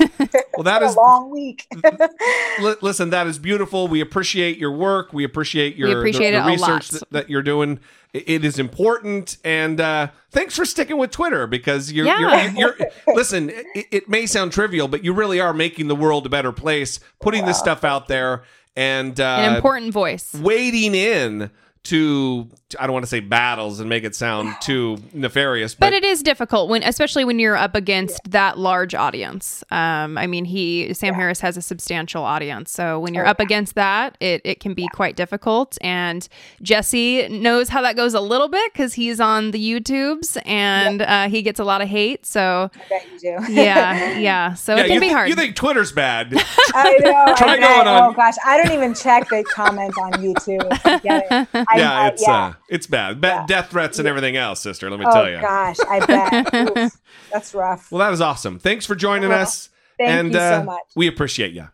[0.54, 1.66] Well, that is a long week.
[2.62, 3.10] li- listen.
[3.10, 3.88] That is beautiful.
[3.88, 5.14] We appreciate your work.
[5.14, 7.80] We appreciate your the- appreciate the, it a research that, that you're doing.
[8.14, 12.52] It is important, and uh, thanks for sticking with Twitter because you're, Yeah.
[12.52, 13.50] you're, you're listen.
[13.50, 17.00] It, it may sound trivial, but you really are making the world a better place,
[17.22, 18.44] putting this stuff out there,
[18.76, 20.34] and uh, An important voice.
[20.34, 21.50] wading in
[21.84, 22.48] to
[22.80, 26.04] I don't want to say battles and make it sound too nefarious, But but, it
[26.04, 29.64] is difficult when, especially when you're up against that large audience.
[29.72, 33.40] Um, I mean, he Sam Harris has a substantial audience, so when you're Oh, up
[33.40, 35.78] against that, it it can be quite difficult.
[35.82, 36.28] And
[36.62, 41.28] Jesse knows how that goes a little bit because he's on the YouTubes and uh,
[41.30, 42.26] he gets a lot of hate.
[42.26, 43.54] So I bet you do.
[43.54, 44.54] yeah, yeah.
[44.62, 45.30] So yeah, it can you, be thi- hard.
[45.30, 46.34] you think Twitter's bad?
[46.74, 47.34] I know.
[47.38, 47.70] Try I bet.
[47.70, 50.68] going on- Oh gosh, I don't even check the comments on YouTube.
[50.86, 51.48] I get it.
[51.54, 53.22] I, yeah, I- it's uh, it's bad.
[53.22, 53.46] Ba- Yeah.
[53.46, 54.90] Death threats and everything else, sister.
[54.90, 55.36] Let me oh tell you.
[55.38, 56.78] Oh, gosh, I bet.
[56.80, 57.02] Oof,
[57.32, 57.92] that's rough.
[57.92, 58.58] Well, that was awesome.
[58.58, 59.70] Thanks for joining Well, us.
[60.00, 60.84] Thank and you uh, so much.
[60.96, 61.68] we appreciate you.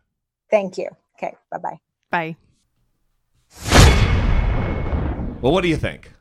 [0.52, 0.90] Thank you.
[1.18, 1.80] Okay, bye bye.
[2.12, 2.36] Bye.
[5.42, 6.12] Well, what do you think?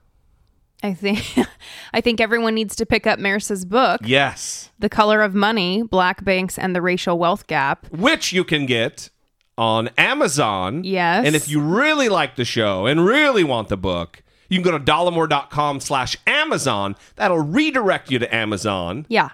[0.82, 1.24] I think
[1.94, 4.70] I think everyone needs to pick up Mehrsa's book, Yes.
[4.78, 7.86] The Color of Money: Black Banks and the Racial Wealth Gap.
[7.90, 9.08] Which you can get
[9.56, 10.84] on Amazon.
[10.84, 11.24] Yes.
[11.26, 14.76] And if you really like the show and really want the book, You can go
[14.76, 16.96] to dollemore.com slash Amazon.
[17.16, 19.06] That'll redirect you to Amazon.
[19.08, 19.30] Yeah.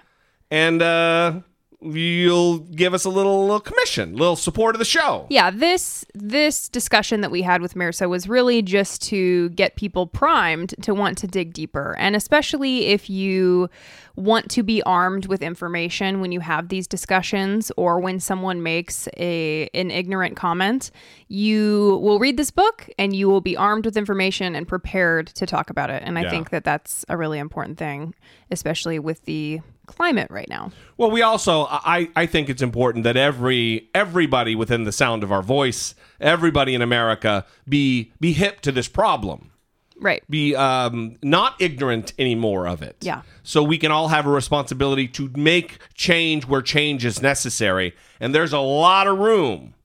[0.51, 1.41] And uh,
[1.83, 5.25] you'll give us a little, little commission, little support of the show.
[5.29, 10.07] Yeah, this this discussion that we had with Mehrsa was really just to get people
[10.07, 11.95] primed to want to dig deeper.
[11.97, 13.69] And especially if you
[14.15, 19.07] want to be armed with information when you have these discussions or when someone makes
[19.17, 20.91] a an ignorant comment,
[21.27, 25.45] you will read this book and you will be armed with information and prepared to
[25.45, 26.03] talk about it.
[26.05, 26.29] And I Yeah.
[26.29, 28.13] think that that's a really important thing,
[28.51, 30.71] especially with the climate right now.
[30.97, 35.31] Well, we also I, I think it's important that every everybody within the sound of
[35.31, 39.51] our voice, everybody in America be be hip to this problem.
[39.99, 40.23] Right.
[40.29, 42.97] Be um, not ignorant anymore of it.
[43.01, 43.21] Yeah.
[43.43, 47.93] So we can all have a responsibility to make change where change is necessary.
[48.19, 49.75] And there's a lot of room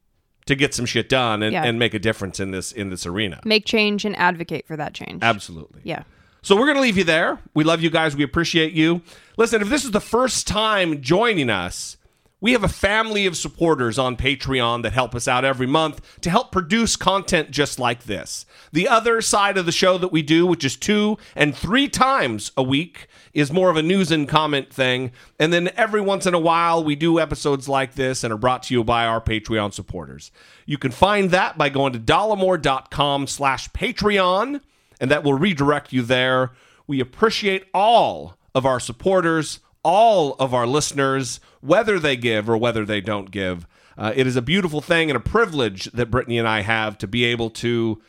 [0.46, 1.64] to get some shit done and, Yeah.
[1.64, 3.38] and make a difference in this in this arena.
[3.44, 5.22] Make change and advocate for that change.
[5.22, 5.82] Absolutely.
[5.84, 6.02] yeah.
[6.42, 7.38] So we're going to leave you there.
[7.54, 8.16] We love you guys.
[8.16, 9.02] We appreciate you.
[9.36, 11.96] Listen, if this is the first time joining us,
[12.40, 16.30] we have a family of supporters on Patreon that help us out every month to
[16.30, 18.46] help produce content just like this.
[18.72, 22.52] The other side of the show that we do, which is two and three times
[22.56, 25.10] a week, is more of a news and comment thing.
[25.40, 28.62] And then every once in a while, we do episodes like this and are brought
[28.64, 30.30] to you by our Patreon supporters.
[30.64, 34.60] You can find that by going to dollemore.com slash Patreon
[35.00, 36.52] and that will redirect you there.
[36.86, 42.84] We appreciate all of our supporters, all of our listeners, whether they give or whether
[42.84, 43.66] they don't give.
[43.96, 47.06] Uh, it is a beautiful thing and a privilege that Brittany and I have to
[47.06, 48.00] be able to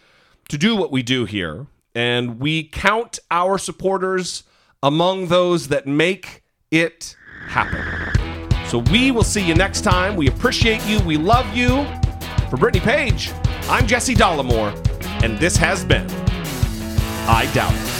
[0.49, 4.43] to do what we do here, and we count our supporters
[4.81, 7.15] among those that make it
[7.47, 7.85] happen.
[8.67, 10.15] So we will see you next time.
[10.15, 10.99] We appreciate you.
[11.01, 11.85] We love you.
[12.49, 13.31] For Brittany Page,
[13.69, 14.73] I'm Jesse Dollemore,
[15.23, 16.07] and this has been
[17.31, 17.98] I doubt it.